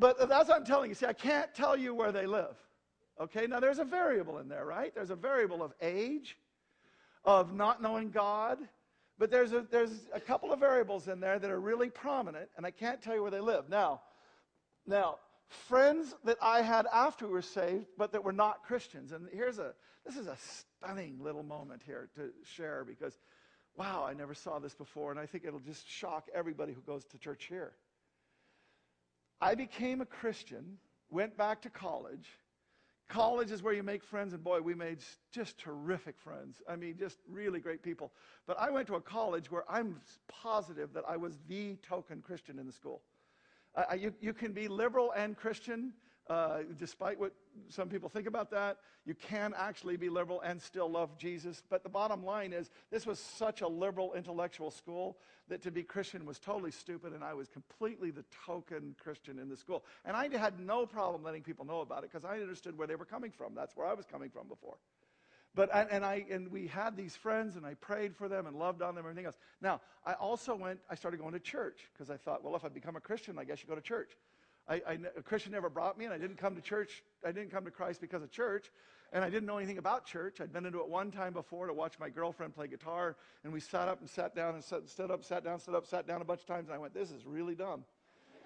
[0.00, 0.94] But that's what I'm telling you.
[0.94, 2.56] See, I can't tell you where they live.
[3.20, 4.94] Okay, now there's a variable in there, right?
[4.94, 6.38] There's a variable of age,
[7.22, 8.58] of not knowing God,
[9.18, 12.64] but there's a, there's a couple of variables in there that are really prominent, and
[12.64, 13.68] I can't tell you where they live.
[13.68, 14.00] Now,
[14.86, 19.12] now, friends that I had after we were saved, but that were not Christians.
[19.12, 19.74] And here's a,
[20.06, 23.18] this is a stunning little moment here to share because,
[23.76, 27.04] wow, I never saw this before, and I think it'll just shock everybody who goes
[27.04, 27.74] to church here.
[29.40, 30.78] I became a Christian,
[31.10, 32.28] went back to college,
[33.10, 34.98] College is where you make friends, and boy, we made
[35.32, 36.62] just terrific friends.
[36.68, 38.12] I mean, just really great people.
[38.46, 42.60] But I went to a college where I'm positive that I was the token Christian
[42.60, 43.02] in the school.
[43.74, 45.92] Uh, you, you can be liberal and Christian,
[46.30, 47.32] uh, despite what
[47.68, 48.78] some people think about that.
[49.04, 51.60] You can actually be liberal and still love Jesus.
[51.68, 55.82] But the bottom line is, this was such a liberal intellectual school that to be
[55.82, 59.84] Christian was totally stupid, and I was completely the token Christian in the school.
[60.04, 62.94] And I had no problem letting people know about it because I understood where they
[62.94, 63.52] were coming from.
[63.56, 64.76] That's where I was coming from before.
[65.52, 68.56] But and, and I and we had these friends, and I prayed for them and
[68.56, 69.38] loved on them, and everything else.
[69.60, 70.78] Now I also went.
[70.88, 73.42] I started going to church because I thought, well, if I become a Christian, I
[73.42, 74.10] guess you go to church.
[74.70, 77.02] I, I, a Christian never brought me, and I didn't come to church.
[77.26, 78.70] I didn't come to Christ because of church,
[79.12, 80.40] and I didn't know anything about church.
[80.40, 83.58] I'd been into it one time before to watch my girlfriend play guitar, and we
[83.58, 86.22] sat up and sat down and sat, stood up, sat down, stood up, sat down
[86.22, 87.84] a bunch of times, and I went, "This is really dumb,"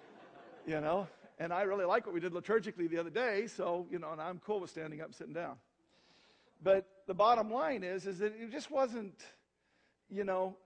[0.65, 1.07] you know.
[1.37, 4.19] And I really like what we did liturgically the other day, so you know, and
[4.19, 5.57] I'm cool with standing up, and sitting down.
[6.63, 9.21] But the bottom line is, is that it just wasn't,
[10.09, 10.57] you know,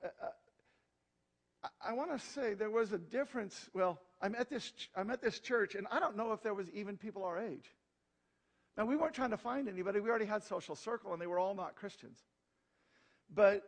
[1.64, 3.70] I, I want to say there was a difference.
[3.74, 6.70] Well, I'm at this, I'm at this church, and I don't know if there was
[6.72, 7.66] even people our age.
[8.78, 10.00] Now, we weren't trying to find anybody.
[10.00, 12.18] We already had social circle, and they were all not Christians.
[13.34, 13.64] But,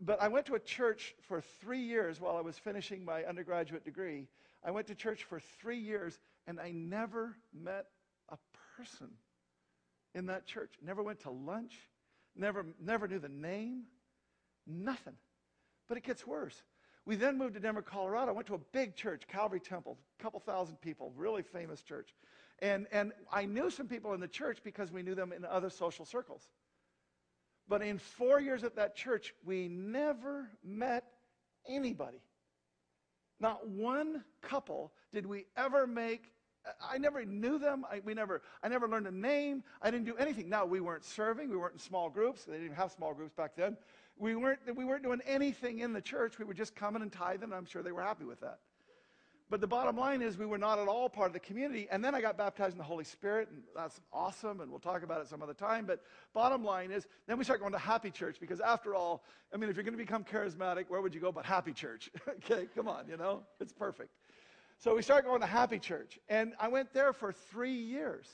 [0.00, 3.84] but I went to a church for three years while I was finishing my undergraduate
[3.84, 4.28] degree.
[4.64, 7.86] I went to church for three years, and I never met
[8.28, 8.38] a
[8.76, 9.10] person
[10.14, 10.74] in that church.
[10.80, 11.74] Never went to lunch.
[12.36, 13.84] Never, never knew the name.
[14.66, 15.14] Nothing.
[15.88, 16.62] But it gets worse.
[17.06, 18.32] We then moved to Denver, Colorado.
[18.32, 22.12] I went to a big church, Calvary Temple, a couple thousand people, really famous church.
[22.58, 25.70] And, and I knew some people in the church because we knew them in other
[25.70, 26.48] social circles.
[27.68, 31.04] But in four years at that church, we never met
[31.68, 32.22] anybody.
[33.38, 36.32] Not one couple did we ever make.
[36.82, 37.84] I never knew them.
[37.88, 39.62] I, we never, I never learned a name.
[39.80, 40.48] I didn't do anything.
[40.48, 41.50] Now, we weren't serving.
[41.50, 42.44] We weren't in small groups.
[42.44, 43.76] They didn't have small groups back then.
[44.18, 46.38] We weren't, we weren't doing anything in the church.
[46.38, 48.58] We were just coming and tithing, and I'm sure they were happy with that.
[49.48, 51.86] But the bottom line is, we were not at all part of the community.
[51.90, 55.04] And then I got baptized in the Holy Spirit, and that's awesome, and we'll talk
[55.04, 55.86] about it some other time.
[55.86, 56.02] But
[56.34, 59.22] bottom line is, then we start going to Happy Church, because after all,
[59.54, 62.10] I mean, if you're going to become charismatic, where would you go but Happy Church?
[62.28, 63.42] okay, come on, you know?
[63.60, 64.10] It's perfect.
[64.78, 68.26] So we started going to Happy Church, and I went there for three years.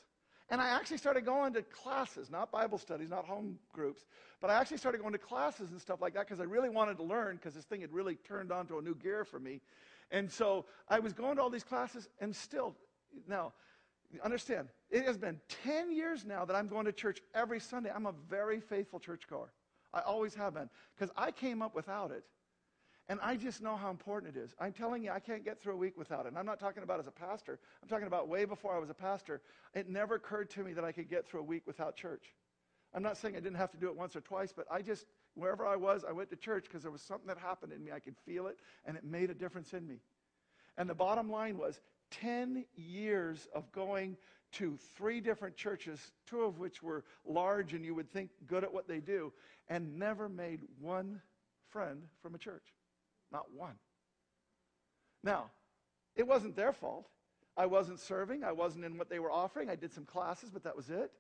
[0.51, 4.05] And I actually started going to classes, not Bible studies, not home groups,
[4.41, 6.97] but I actually started going to classes and stuff like that because I really wanted
[6.99, 9.61] to learn because this thing had really turned on to a new gear for me.
[10.11, 12.75] And so I was going to all these classes and still,
[13.27, 13.53] now,
[14.23, 17.91] understand, it has been 10 years now that I'm going to church every Sunday.
[17.95, 19.51] I'm a very faithful churchgoer.
[19.95, 22.25] I always have been because I came up without it.
[23.09, 24.55] And I just know how important it is.
[24.61, 26.29] I'm telling you, I can't get through a week without it.
[26.29, 27.59] And I'm not talking about as a pastor.
[27.83, 29.41] I'm talking about way before I was a pastor.
[29.75, 32.35] It never occurred to me that I could get through a week without church.
[32.95, 35.07] I'm not saying I didn't have to do it once or twice, but I just,
[35.35, 37.91] wherever I was, I went to church because there was something that happened in me.
[37.91, 39.97] I could feel it, and it made a difference in me.
[40.77, 44.17] And the bottom line was 10 years of going
[44.53, 48.73] to three different churches, two of which were large and you would think good at
[48.73, 49.33] what they do,
[49.69, 51.21] and never made one
[51.71, 52.75] friend from a church.
[53.33, 53.75] Not one.
[55.25, 55.51] Now,
[56.15, 57.09] it wasn't their fault.
[57.57, 58.45] I wasn't serving.
[58.45, 59.71] I wasn't in what they were offering.
[59.71, 61.11] I did some classes, but that was it.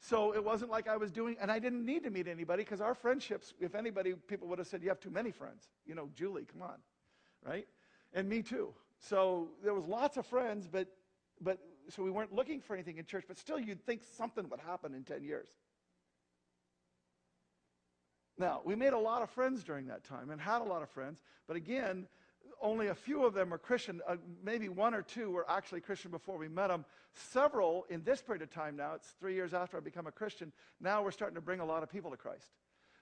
[0.00, 2.80] So it wasn't like I was doing, and I didn't need to meet anybody because
[2.80, 5.64] our friendships, if anybody, people would have said, You have too many friends.
[5.86, 6.76] You know, Julie, come on.
[7.44, 7.66] Right?
[8.12, 8.74] And me too.
[8.98, 10.88] So there was lots of friends, but,
[11.40, 14.60] but so we weren't looking for anything in church, but still you'd think something would
[14.60, 15.48] happen in 10 years.
[18.38, 20.90] Now, we made a lot of friends during that time and had a lot of
[20.90, 22.06] friends, but again,
[22.60, 24.00] only a few of them were Christian.
[24.06, 26.84] Uh, maybe one or two were actually Christian before we met them.
[27.12, 30.52] Several in this period of time now, it's three years after I become a Christian,
[30.80, 32.52] now we're starting to bring a lot of people to Christ.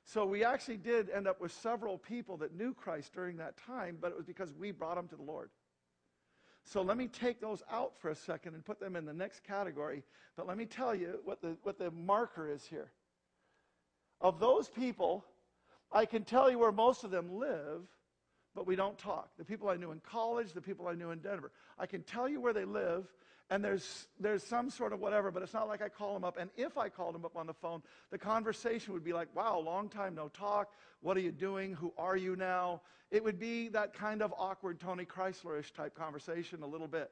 [0.05, 3.97] So we actually did end up with several people that knew Christ during that time,
[4.01, 5.51] but it was because we brought them to the Lord.
[6.65, 9.45] So let me take those out for a second and put them in the next
[9.45, 10.03] category.
[10.37, 12.91] But let me tell you what the, what the marker is here.
[14.25, 15.23] Of those people,
[15.93, 17.83] I can tell you where most of them live,
[18.55, 19.29] but we don't talk.
[19.37, 21.53] The people I knew in college, the people I knew in Denver.
[21.79, 23.05] I can tell you where they live,
[23.51, 26.39] and there's, there's some sort of whatever, but it's not like I call them up.
[26.41, 29.59] And if I called them up on the phone, the conversation would be like, wow,
[29.59, 30.73] long time no talk.
[31.03, 31.75] What are you doing?
[31.75, 32.81] Who are you now?
[33.11, 37.11] It would be that kind of awkward Tony Chryslerish type conversation a little bit,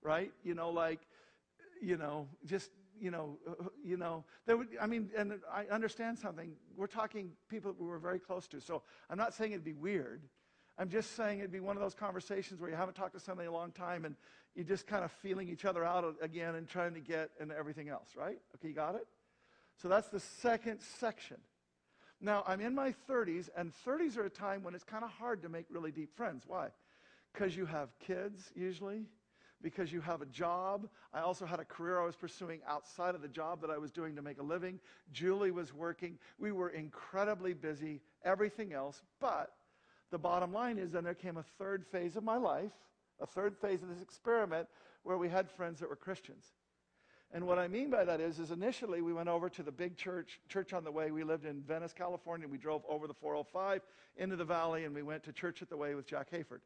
[0.00, 0.30] right?
[0.44, 1.00] You know, like,
[1.82, 2.70] you know, just
[3.00, 6.52] you know, uh, you know, there would, I mean, and I understand something.
[6.76, 8.60] We're talking people we were very close to.
[8.60, 10.22] So I'm not saying it'd be weird.
[10.78, 13.46] I'm just saying it'd be one of those conversations where you haven't talked to somebody
[13.46, 14.14] in a long time and
[14.54, 17.88] you're just kind of feeling each other out again and trying to get and everything
[17.88, 18.38] else, right?
[18.56, 19.06] Okay, you got it?
[19.76, 21.38] So that's the second section.
[22.20, 25.42] Now, I'm in my 30s, and 30s are a time when it's kind of hard
[25.42, 26.44] to make really deep friends.
[26.46, 26.68] Why?
[27.32, 29.04] Because you have kids, usually,
[29.62, 30.88] because you have a job.
[31.12, 33.90] I also had a career I was pursuing outside of the job that I was
[33.90, 34.80] doing to make a living.
[35.12, 36.18] Julie was working.
[36.38, 39.02] We were incredibly busy, everything else.
[39.20, 39.52] But
[40.10, 42.72] the bottom line is, then there came a third phase of my life,
[43.20, 44.68] a third phase of this experiment,
[45.02, 46.44] where we had friends that were Christians.
[47.32, 49.96] And what I mean by that is, is initially we went over to the big
[49.96, 51.10] church, Church on the Way.
[51.10, 52.46] We lived in Venice, California.
[52.46, 53.82] We drove over the 405
[54.16, 56.60] into the valley, and we went to Church at the Way with Jack Hayford.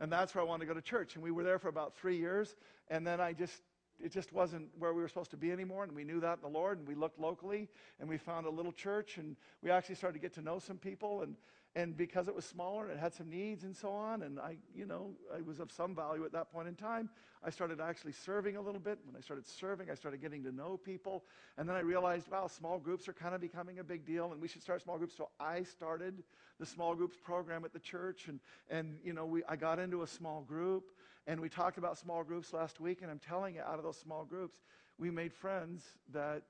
[0.00, 1.14] And that's where I wanted to go to church.
[1.14, 2.56] And we were there for about three years.
[2.88, 3.62] And then I just,
[4.02, 5.84] it just wasn't where we were supposed to be anymore.
[5.84, 6.78] And we knew that in the Lord.
[6.78, 7.68] And we looked locally,
[8.00, 9.18] and we found a little church.
[9.18, 11.22] And we actually started to get to know some people.
[11.22, 11.36] And
[11.76, 14.56] and because it was smaller and it had some needs and so on, and I,
[14.74, 17.10] you know, I was of some value at that point in time,
[17.42, 18.98] I started actually serving a little bit.
[19.04, 21.24] When I started serving, I started getting to know people.
[21.58, 24.40] And then I realized, wow, small groups are kind of becoming a big deal, and
[24.40, 25.16] we should start small groups.
[25.16, 26.22] So I started
[26.60, 28.38] the small groups program at the church, and,
[28.70, 30.92] and you know, we, I got into a small group,
[31.26, 33.98] and we talked about small groups last week, and I'm telling you, out of those
[33.98, 34.62] small groups,
[34.96, 36.42] we made friends that,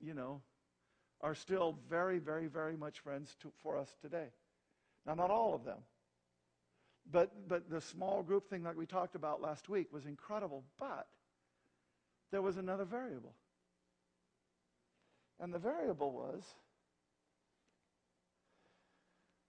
[0.00, 0.42] you know,
[1.22, 4.26] are still very, very, very much friends to, for us today.
[5.06, 5.78] Now, not all of them.
[7.10, 10.64] But, but the small group thing that we talked about last week was incredible.
[10.78, 11.06] But
[12.32, 13.34] there was another variable.
[15.38, 16.42] And the variable was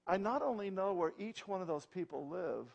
[0.05, 2.67] I not only know where each one of those people live,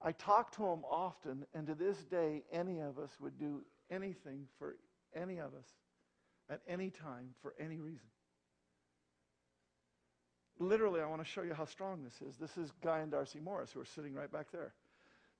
[0.00, 4.46] I talk to them often, and to this day, any of us would do anything
[4.58, 4.76] for
[5.14, 5.66] any of us
[6.48, 8.06] at any time for any reason
[10.58, 12.36] literally, I want to show you how strong this is.
[12.36, 14.74] This is Guy and Darcy Morris, who are sitting right back there.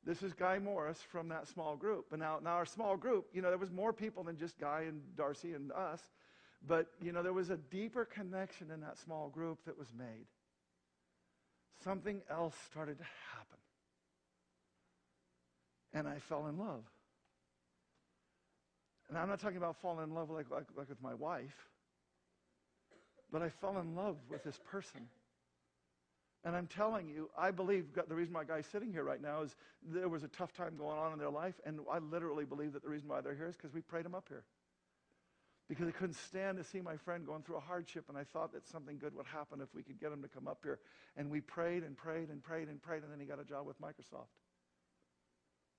[0.04, 2.06] This is Guy Morris from that small group.
[2.10, 4.84] But now, now our small group, you know, there was more people than just Guy
[4.88, 6.00] and Darcy and us.
[6.66, 10.26] But, you know, there was a deeper connection in that small group that was made.
[11.84, 13.04] Something else started to
[13.34, 13.58] happen.
[15.94, 16.84] And I fell in love.
[19.08, 21.68] And I'm not talking about falling in love like, like, like with my wife.
[23.30, 25.08] But I fell in love with this person.
[26.44, 29.56] And I'm telling you, I believe the reason my guy's sitting here right now is
[29.82, 31.54] there was a tough time going on in their life.
[31.66, 34.14] And I literally believe that the reason why they're here is because we prayed them
[34.14, 34.44] up here.
[35.68, 38.04] Because I couldn't stand to see my friend going through a hardship.
[38.08, 40.48] And I thought that something good would happen if we could get him to come
[40.48, 40.78] up here.
[41.16, 43.02] And we prayed and prayed and prayed and prayed.
[43.02, 44.28] And then he got a job with Microsoft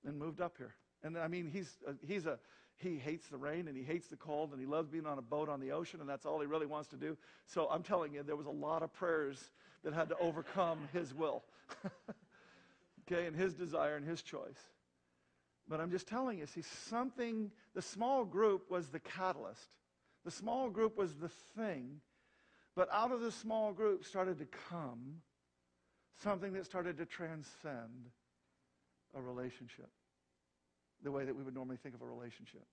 [0.06, 0.76] and moved up here.
[1.04, 2.38] And I mean, he's a, he's a,
[2.80, 5.22] he hates the rain and he hates the cold and he loves being on a
[5.22, 7.18] boat on the ocean and that's all he really wants to do.
[7.46, 9.52] So I'm telling you, there was a lot of prayers
[9.84, 11.44] that had to overcome his will,
[13.12, 14.60] okay, and his desire and his choice.
[15.68, 19.68] But I'm just telling you, see, something, the small group was the catalyst.
[20.26, 22.02] The small group was the thing.
[22.76, 25.22] But out of the small group started to come
[26.24, 28.10] something that started to transcend
[29.16, 29.90] a relationship
[31.04, 32.66] the way that we would normally think of a relationship.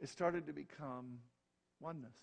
[0.00, 1.18] It started to become
[1.80, 2.16] oneness.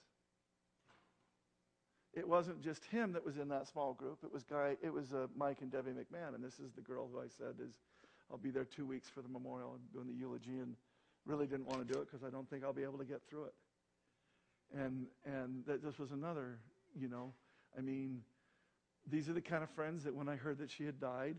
[2.13, 4.19] It wasn't just him that was in that small group.
[4.23, 4.75] It was guy.
[4.81, 7.55] It was uh, Mike and Debbie McMahon, and this is the girl who I said
[7.63, 7.73] is,
[8.31, 10.75] I'll be there two weeks for the memorial and doing the eulogy, and
[11.25, 13.21] really didn't want to do it because I don't think I'll be able to get
[13.29, 13.53] through it.
[14.75, 16.59] And and that this was another,
[16.99, 17.33] you know,
[17.77, 18.21] I mean,
[19.09, 21.37] these are the kind of friends that when I heard that she had died,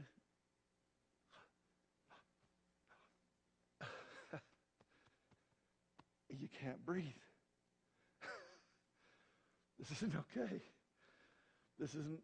[6.40, 7.04] you can't breathe.
[9.78, 10.60] this isn't okay.
[11.78, 12.20] This isn't,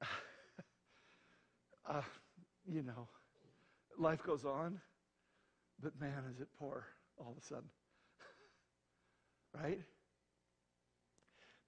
[1.88, 2.02] uh,
[2.66, 3.08] you know,
[3.98, 4.80] life goes on,
[5.82, 6.86] but man, is it poor
[7.18, 7.68] all of a sudden.
[9.62, 9.80] right?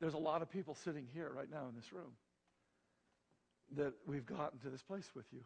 [0.01, 2.13] There's a lot of people sitting here right now in this room
[3.77, 5.45] that we've gotten to this place with you.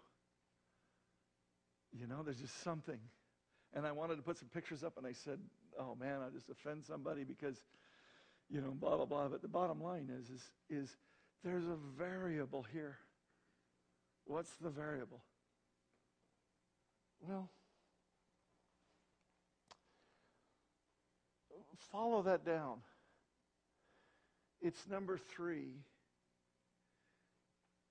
[1.92, 2.98] You know, there's just something
[3.76, 5.38] and I wanted to put some pictures up, and I said,
[5.78, 7.60] "Oh man, I just offend somebody because,
[8.48, 10.96] you know, blah blah blah." But the bottom line is, is, is
[11.44, 12.96] there's a variable here.
[14.24, 15.22] What's the variable?
[17.20, 17.50] Well,
[21.92, 22.78] follow that down.
[24.62, 25.74] It's number three,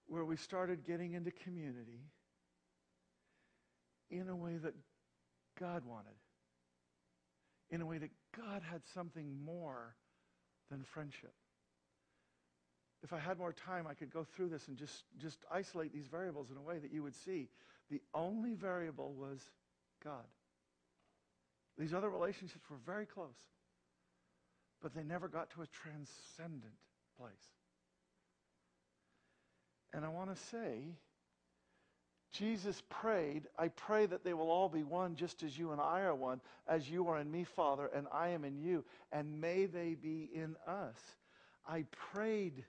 [0.07, 2.01] where we started getting into community
[4.09, 4.73] in a way that
[5.59, 6.15] God wanted.
[7.69, 9.95] In a way that God had something more
[10.69, 11.33] than friendship.
[13.03, 16.07] if I had more time, I could go through this and just, just isolate these
[16.07, 17.49] variables in a way that you would see.
[17.91, 19.39] The only variable was
[20.03, 20.25] God.
[21.77, 23.35] These other relationships were very close,
[24.81, 26.73] but they never got to a transcendent
[27.19, 27.33] place.
[29.93, 30.95] And I want to say,
[32.37, 36.01] Jesus prayed, I pray that they will all be one just as you and I
[36.01, 39.65] are one, as you are in me, Father, and I am in you, and may
[39.65, 40.97] they be in us.
[41.67, 42.65] I prayed,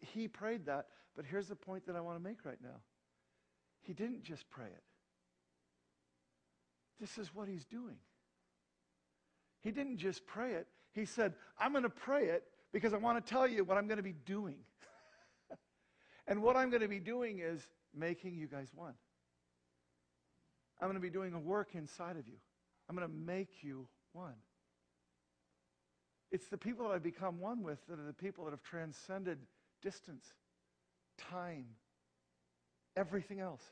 [0.00, 2.80] he prayed that, but here's the point that I want to make right now.
[3.82, 4.82] He didn't just pray it.
[7.00, 7.96] This is what he's doing.
[9.60, 10.66] He didn't just pray it.
[10.92, 13.86] He said, I'm going to pray it because I want to tell you what I'm
[13.86, 14.56] going to be doing.
[16.26, 17.60] And what I'm going to be doing is
[17.94, 18.94] making you guys one.
[20.80, 22.36] I'm going to be doing a work inside of you.
[22.88, 24.34] I'm going to make you one.
[26.30, 29.38] It's the people that I've become one with that are the people that have transcended
[29.82, 30.26] distance,
[31.18, 31.66] time,
[32.96, 33.62] everything else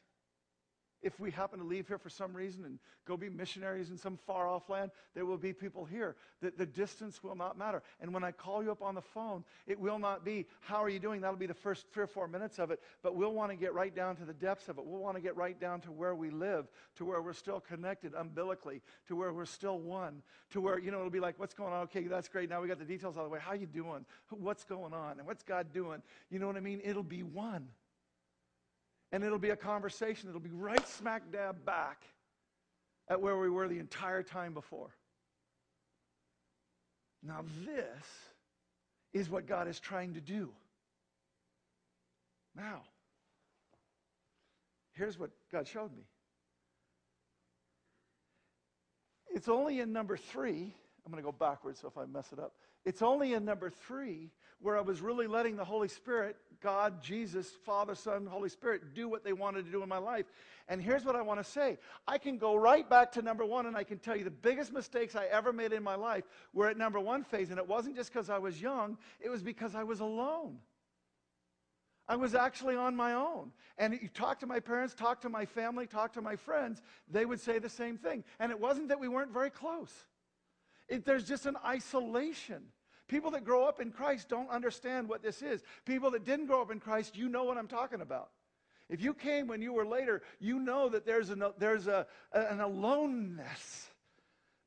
[1.04, 4.16] if we happen to leave here for some reason and go be missionaries in some
[4.26, 6.16] far off land, there will be people here.
[6.40, 7.82] that the distance will not matter.
[8.00, 10.88] And when I call you up on the phone, it will not be, How are
[10.88, 11.20] you doing?
[11.20, 12.80] That'll be the first three or four minutes of it.
[13.02, 14.84] But we'll want to get right down to the depths of it.
[14.84, 18.14] We'll want to get right down to where we live, to where we're still connected
[18.14, 21.74] umbilically, to where we're still one, to where, you know, it'll be like, What's going
[21.74, 21.82] on?
[21.82, 22.48] Okay, that's great.
[22.48, 23.40] Now we got the details out of the way.
[23.40, 24.06] How you doing?
[24.30, 25.18] What's going on?
[25.18, 26.02] And what's God doing?
[26.30, 26.80] You know what I mean?
[26.82, 27.68] It'll be one
[29.14, 32.02] and it'll be a conversation that'll be right smack dab back
[33.08, 34.90] at where we were the entire time before.
[37.22, 38.06] Now, this
[39.12, 40.50] is what God is trying to do.
[42.56, 42.82] Now,
[44.94, 46.02] here's what God showed me.
[49.32, 50.74] It's only in number three.
[51.06, 52.54] I'm going to go backwards, so if I mess it up.
[52.84, 54.32] It's only in number three
[54.64, 59.10] where I was really letting the Holy Spirit, God, Jesus, Father, Son, Holy Spirit, do
[59.10, 60.24] what they wanted to do in my life.
[60.68, 61.76] And here's what I want to say
[62.08, 64.72] I can go right back to number one, and I can tell you the biggest
[64.72, 67.50] mistakes I ever made in my life were at number one phase.
[67.50, 70.56] And it wasn't just because I was young, it was because I was alone.
[72.08, 73.52] I was actually on my own.
[73.76, 77.26] And you talk to my parents, talk to my family, talk to my friends, they
[77.26, 78.24] would say the same thing.
[78.38, 79.92] And it wasn't that we weren't very close.
[80.88, 82.62] It, there's just an isolation.
[83.06, 85.62] People that grow up in Christ don't understand what this is.
[85.84, 88.30] People that didn't grow up in Christ, you know what I'm talking about.
[88.88, 92.60] If you came when you were later, you know that there's, an, there's a, an
[92.60, 93.88] aloneness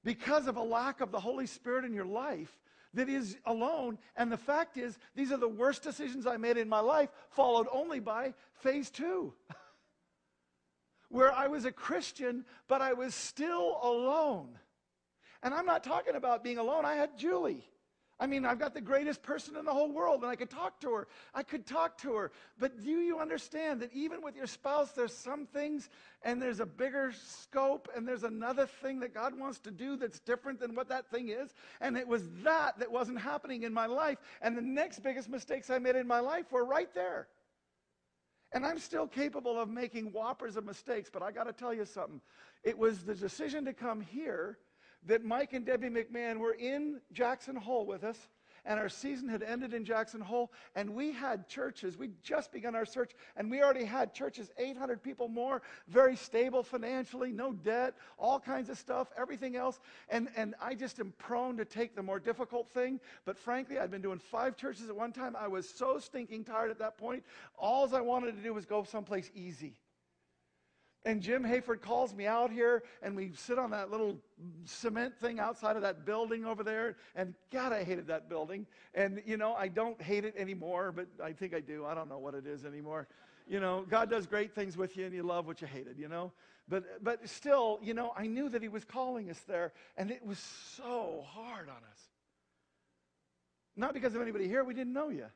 [0.03, 2.57] because of a lack of the Holy Spirit in your life
[2.93, 3.97] that is alone.
[4.15, 7.67] And the fact is, these are the worst decisions I made in my life, followed
[7.71, 9.33] only by phase two,
[11.09, 14.57] where I was a Christian, but I was still alone.
[15.43, 16.85] And I'm not talking about being alone.
[16.85, 17.63] I had Julie.
[18.19, 20.79] I mean, I've got the greatest person in the whole world, and I could talk
[20.81, 21.07] to her.
[21.35, 22.31] I could talk to her.
[22.57, 25.89] But do you understand that even with your spouse, there's some things,
[26.23, 30.19] and there's a bigger scope, and there's another thing that God wants to do that's
[30.19, 31.53] different than what that thing is?
[31.79, 34.17] And it was that that wasn't happening in my life.
[34.41, 37.27] And the next biggest mistakes I made in my life were right there.
[38.51, 41.85] And I'm still capable of making whoppers of mistakes, but I got to tell you
[41.85, 42.21] something.
[42.63, 44.57] It was the decision to come here
[45.05, 48.17] that Mike and Debbie McMahon were in Jackson Hole with us,
[48.67, 51.97] and our season had ended in Jackson Hole, and we had churches.
[51.97, 56.63] We'd just begun our search, and we already had churches, 800 people more, very stable
[56.63, 59.79] financially, no debt, all kinds of stuff, everything else.
[60.09, 62.99] And, and I just am prone to take the more difficult thing.
[63.23, 65.35] But frankly, I'd been doing five churches at one time.
[65.37, 67.23] I was so stinking tired at that point.
[67.57, 69.77] All I wanted to do was go someplace easy.
[71.07, 74.17] And Jim Hayford calls me out here, and we sit on that little
[74.65, 76.97] cement thing outside of that building over there.
[77.15, 78.67] And God, I hated that building.
[78.93, 81.85] And, you know, I don't hate it anymore, but I think I do.
[81.85, 83.07] I don't know what it is anymore.
[83.47, 86.09] You know, God does great things with you, and you love what you hated, you
[86.09, 86.33] know?
[86.67, 90.25] But, but still, you know, I knew that He was calling us there, and it
[90.25, 90.39] was
[90.75, 92.01] so hard on us.
[93.77, 95.27] Not because of anybody here, we didn't know you.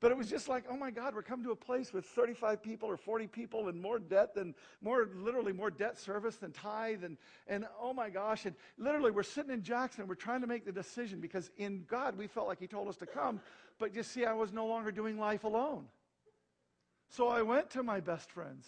[0.00, 2.62] But it was just like, oh my God, we're coming to a place with 35
[2.62, 7.04] people or 40 people and more debt than, more, literally more debt service than tithe.
[7.04, 7.16] And,
[7.46, 8.44] and oh my gosh.
[8.44, 10.06] And literally, we're sitting in Jackson.
[10.06, 12.96] We're trying to make the decision because in God, we felt like He told us
[12.96, 13.40] to come.
[13.78, 15.86] But you see, I was no longer doing life alone.
[17.08, 18.66] So I went to my best friends.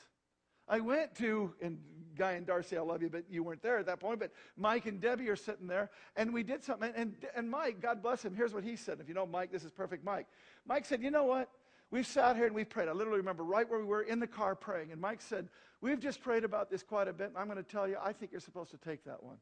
[0.69, 1.79] I went to, and
[2.17, 4.21] Guy and Darcy, I love you, but you weren't there at that point.
[4.21, 6.93] But Mike and Debbie are sitting there, and we did something.
[6.97, 8.99] And, and Mike, God bless him, here's what he said.
[9.01, 10.27] If you know Mike, this is perfect Mike.
[10.67, 11.49] Mike said, You know what?
[11.91, 12.89] We've sat here and we've prayed.
[12.89, 14.91] I literally remember right where we were in the car praying.
[14.91, 15.49] And Mike said,
[15.81, 17.29] We've just prayed about this quite a bit.
[17.29, 19.37] And I'm going to tell you, I think you're supposed to take that one.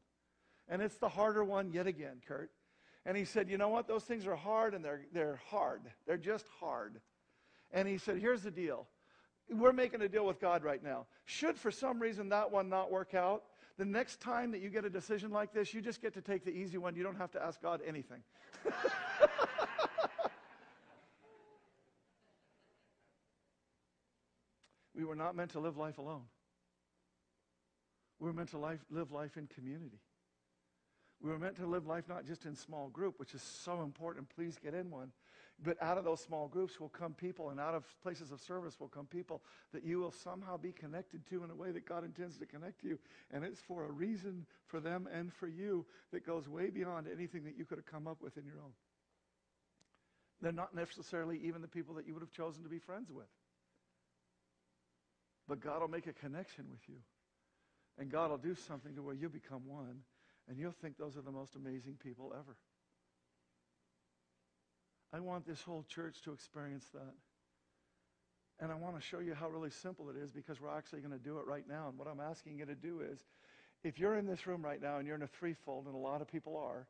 [0.67, 2.51] And it's the harder one yet again, Kurt.
[3.05, 3.87] And he said, You know what?
[3.87, 5.81] Those things are hard and they're, they're hard.
[6.05, 6.99] They're just hard.
[7.71, 8.87] And he said, Here's the deal.
[9.49, 11.05] We're making a deal with God right now.
[11.25, 13.43] Should for some reason that one not work out,
[13.77, 16.45] the next time that you get a decision like this, you just get to take
[16.45, 16.95] the easy one.
[16.95, 18.23] You don't have to ask God anything.
[24.95, 26.23] we were not meant to live life alone.
[28.19, 29.99] We were meant to life, live life in community.
[31.21, 34.29] We were meant to live life not just in small group, which is so important.
[34.35, 35.11] Please get in one.
[35.63, 38.77] But out of those small groups will come people, and out of places of service
[38.79, 39.41] will come people
[39.73, 42.83] that you will somehow be connected to in a way that God intends to connect
[42.83, 42.99] you.
[43.31, 47.45] And it's for a reason for them and for you that goes way beyond anything
[47.45, 48.73] that you could have come up with in your own.
[50.41, 53.25] They're not necessarily even the people that you would have chosen to be friends with.
[55.47, 56.97] But God will make a connection with you.
[57.97, 60.01] And God will do something to where you become one,
[60.49, 62.57] and you'll think those are the most amazing people ever.
[65.13, 67.13] I want this whole church to experience that.
[68.59, 71.11] And I want to show you how really simple it is because we're actually going
[71.11, 71.89] to do it right now.
[71.89, 73.19] And what I'm asking you to do is
[73.83, 76.21] if you're in this room right now and you're in a threefold, and a lot
[76.21, 76.87] of people are,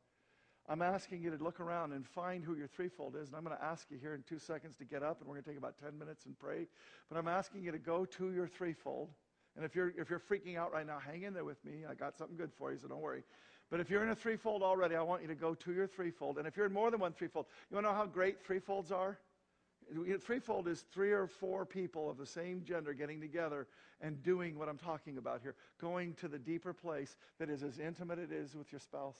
[0.68, 3.28] I'm asking you to look around and find who your threefold is.
[3.28, 5.36] And I'm going to ask you here in two seconds to get up, and we're
[5.36, 6.68] going to take about 10 minutes and pray.
[7.10, 9.10] But I'm asking you to go to your threefold.
[9.56, 11.84] And if you're, if you're freaking out right now, hang in there with me.
[11.90, 13.24] I got something good for you, so don't worry.
[13.72, 16.38] But if you're in a threefold already, I want you to go to your threefold.
[16.38, 18.92] And if you're in more than one threefold, you want to know how great threefolds
[18.92, 19.18] are?
[20.22, 23.68] Threefold is three or four people of the same gender getting together
[24.02, 27.80] and doing what I'm talking about here, going to the deeper place that is as
[27.80, 29.18] intimate it is with your spouse.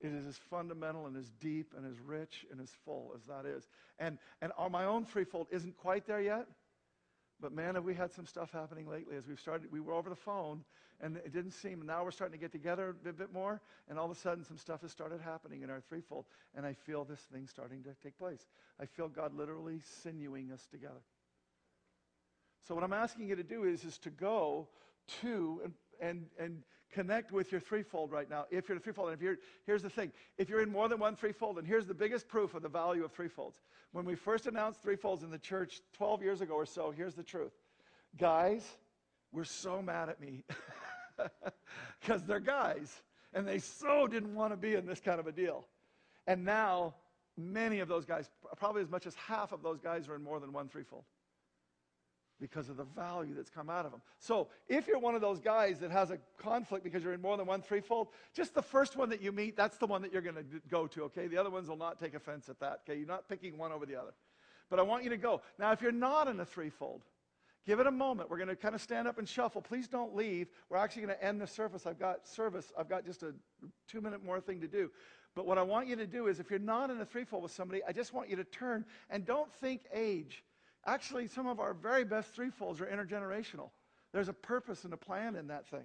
[0.00, 3.44] It is as fundamental and as deep and as rich and as full as that
[3.46, 3.68] is.
[3.98, 6.46] And, and our, my own threefold isn't quite there yet,
[7.40, 9.72] but man, have we had some stuff happening lately as we've started.
[9.72, 10.64] We were over the phone,
[11.00, 11.84] and it didn't seem.
[11.86, 14.58] Now we're starting to get together a bit more, and all of a sudden, some
[14.58, 18.18] stuff has started happening in our threefold, and I feel this thing starting to take
[18.18, 18.46] place.
[18.80, 21.02] I feel God literally sinewing us together.
[22.68, 24.68] So what I'm asking you to do is, is to go
[25.22, 26.62] to and and and
[26.92, 28.46] connect with your threefold right now.
[28.50, 30.98] If you're a threefold, and if you're, here's the thing: if you're in more than
[30.98, 33.54] one threefold, and here's the biggest proof of the value of threefolds.
[33.92, 37.22] When we first announced threefolds in the church 12 years ago or so, here's the
[37.22, 37.52] truth,
[38.18, 38.64] guys,
[39.32, 40.44] were so mad at me
[42.00, 43.02] because they're guys,
[43.34, 45.66] and they so didn't want to be in this kind of a deal,
[46.26, 46.94] and now
[47.36, 50.40] many of those guys, probably as much as half of those guys, are in more
[50.40, 51.04] than one threefold
[52.40, 54.00] because of the value that's come out of them.
[54.18, 57.36] So, if you're one of those guys that has a conflict because you're in more
[57.36, 60.22] than one threefold, just the first one that you meet, that's the one that you're
[60.22, 61.26] going to go to, okay?
[61.26, 62.98] The other ones will not take offense at that, okay?
[62.98, 64.12] You're not picking one over the other.
[64.70, 65.42] But I want you to go.
[65.58, 67.02] Now, if you're not in a threefold,
[67.66, 68.30] give it a moment.
[68.30, 69.60] We're going to kind of stand up and shuffle.
[69.60, 70.48] Please don't leave.
[70.68, 71.86] We're actually going to end the service.
[71.86, 72.72] I've got service.
[72.78, 73.34] I've got just a
[73.88, 74.90] two minute more thing to do.
[75.34, 77.52] But what I want you to do is if you're not in a threefold with
[77.52, 80.42] somebody, I just want you to turn and don't think age.
[80.86, 83.70] Actually, some of our very best threefolds are intergenerational.
[84.12, 85.84] There's a purpose and a plan in that thing.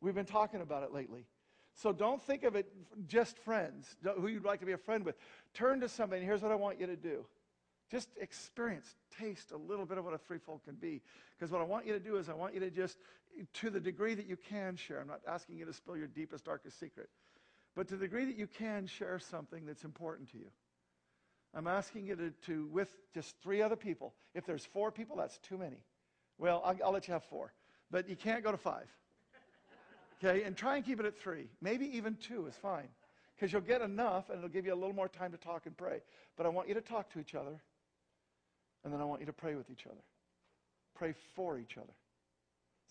[0.00, 1.26] We've been talking about it lately.
[1.74, 2.66] So don't think of it
[3.06, 5.16] just friends, who you'd like to be a friend with.
[5.54, 7.24] Turn to somebody, and here's what I want you to do.
[7.90, 11.00] Just experience, taste a little bit of what a threefold can be.
[11.36, 12.98] Because what I want you to do is I want you to just,
[13.54, 16.44] to the degree that you can share, I'm not asking you to spill your deepest,
[16.44, 17.08] darkest secret,
[17.74, 20.50] but to the degree that you can share something that's important to you.
[21.54, 24.14] I'm asking you to, to, with just three other people.
[24.34, 25.82] If there's four people, that's too many.
[26.38, 27.52] Well, I'll, I'll let you have four,
[27.90, 28.86] but you can't go to five.
[30.22, 31.48] Okay, and try and keep it at three.
[31.60, 32.88] Maybe even two is fine,
[33.36, 35.76] because you'll get enough, and it'll give you a little more time to talk and
[35.76, 36.00] pray.
[36.36, 37.60] But I want you to talk to each other,
[38.84, 40.02] and then I want you to pray with each other.
[40.94, 41.92] Pray for each other.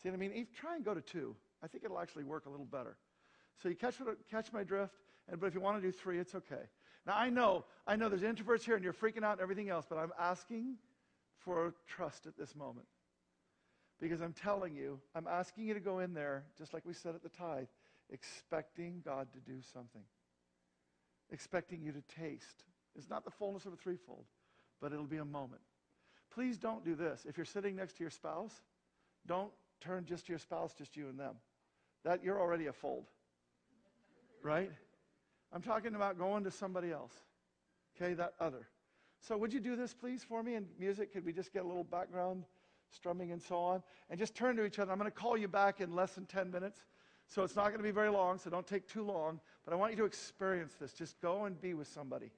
[0.02, 0.32] See what I mean?
[0.34, 1.36] If, try and go to two.
[1.64, 2.96] I think it'll actually work a little better.
[3.62, 3.96] So you catch,
[4.32, 4.94] catch my drift,
[5.30, 6.70] and, but if you want to do three, it's okay.
[7.08, 9.86] Now, I know, I know there's introverts here and you're freaking out and everything else,
[9.90, 10.76] but I'm asking
[11.40, 12.86] for trust at this moment.
[14.02, 17.16] Because I'm telling you, I'm asking you to go in there, just like we said
[17.16, 17.68] at the tithe,
[18.12, 20.04] expecting God to do something.
[21.32, 22.66] Expecting you to taste.
[22.96, 24.26] It's not the fullness of a threefold,
[24.82, 25.62] but it'll be a moment.
[26.30, 27.26] Please don't do this.
[27.28, 28.54] If you're sitting next to your spouse,
[29.26, 31.36] don't turn just to your spouse, just you and them.
[32.04, 33.06] That you're already a fold.
[34.44, 34.72] Right?
[35.54, 37.14] I'm talking about going to somebody else.
[37.96, 38.68] Okay, that other.
[39.20, 40.56] So would you do this, please, for me?
[40.56, 42.44] And music, could we just get a little background
[42.92, 43.84] strumming and so on?
[44.10, 44.92] And just turn to each other.
[44.92, 46.80] I'm going to call you back in less than 10 minutes.
[47.28, 49.40] So it's not going to be very long, so don't take too long.
[49.66, 50.94] But I want you to experience this.
[50.94, 52.32] Just go and be with somebody.